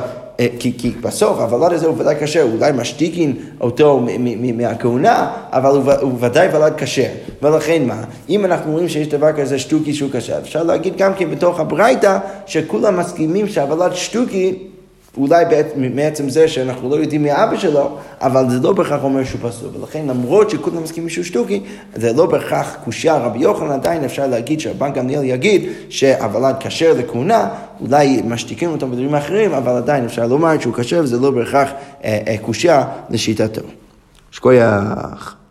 כי, 0.60 0.74
כי 0.78 0.92
בסוף 1.02 1.40
הוולד 1.40 1.74
הזה 1.74 1.88
הוא 1.88 1.96
ודאי 1.98 2.16
כשר, 2.22 2.48
אולי 2.54 2.72
משתיקין 2.76 3.34
אותו 3.62 4.06
מהכהונה, 4.54 5.32
אבל 5.52 5.70
הוא, 5.70 5.92
הוא 6.02 6.12
ודאי 6.20 6.48
ולד 6.54 6.74
כשר. 6.78 7.10
ולכן 7.42 7.84
מה? 7.88 8.04
אם 8.30 8.46
אנחנו 8.46 8.72
רואים 8.72 8.90
שיש 8.90 9.08
דבר 9.08 9.34
כזה 9.34 9.60
שטוקי 9.60 9.94
שהוא 9.94 10.10
כשר, 10.14 10.38
אפשר 10.38 10.64
להגיד 10.64 10.94
גם 10.98 11.14
כן 11.14 11.32
בתוך 11.32 11.60
הברייתא, 11.60 12.18
שכולם 12.46 12.98
מסכימים 13.00 13.48
שהוולד 13.48 13.94
שטוקי 13.94 14.68
אולי 15.18 15.46
מעצם 15.94 16.30
זה 16.30 16.48
שאנחנו 16.48 16.90
לא 16.90 16.96
יודעים 16.96 17.24
מי 17.24 17.34
אבא 17.34 17.58
שלו, 17.58 17.98
אבל 18.22 18.50
זה 18.50 18.60
לא 18.60 18.74
בהכרח 18.74 19.04
אומר 19.04 19.24
שהוא 19.24 19.50
פסול. 19.50 19.70
ולכן 19.80 20.06
למרות 20.08 20.50
שכולם 20.50 20.84
מסכימים 20.84 21.10
שהוא 21.10 21.24
שטוקי, 21.24 21.62
זה 21.96 22.14
לא 22.14 22.26
בהכרח 22.26 22.76
קושייה 22.84 23.18
רבי 23.18 23.40
יוחנן, 23.40 23.72
עדיין 23.72 24.04
אפשר 24.04 24.28
להגיד 24.28 24.60
שרבן 24.60 24.94
גמליאל 24.94 25.24
יגיד 25.24 25.70
שהוולד 25.90 26.56
כשר 26.60 26.94
לכהונה, 26.98 27.50
אולי 27.82 28.22
משתיקים 28.26 28.70
אותו 28.70 28.88
בדברים 28.88 29.16
אחרים, 29.16 29.54
אבל 29.54 29.72
עדיין 29.72 30.06
אפשר 30.06 30.28
לומר 30.28 30.60
שהוא 30.60 30.74
כשר 30.74 31.00
וזה 31.04 31.20
לא 31.20 31.32
בהכרח 31.32 31.70
אה, 32.04 32.20
אה, 32.28 32.36
קושייה 32.42 32.84
לשיטתו. 33.10 33.62
שכוייח. 34.32 35.45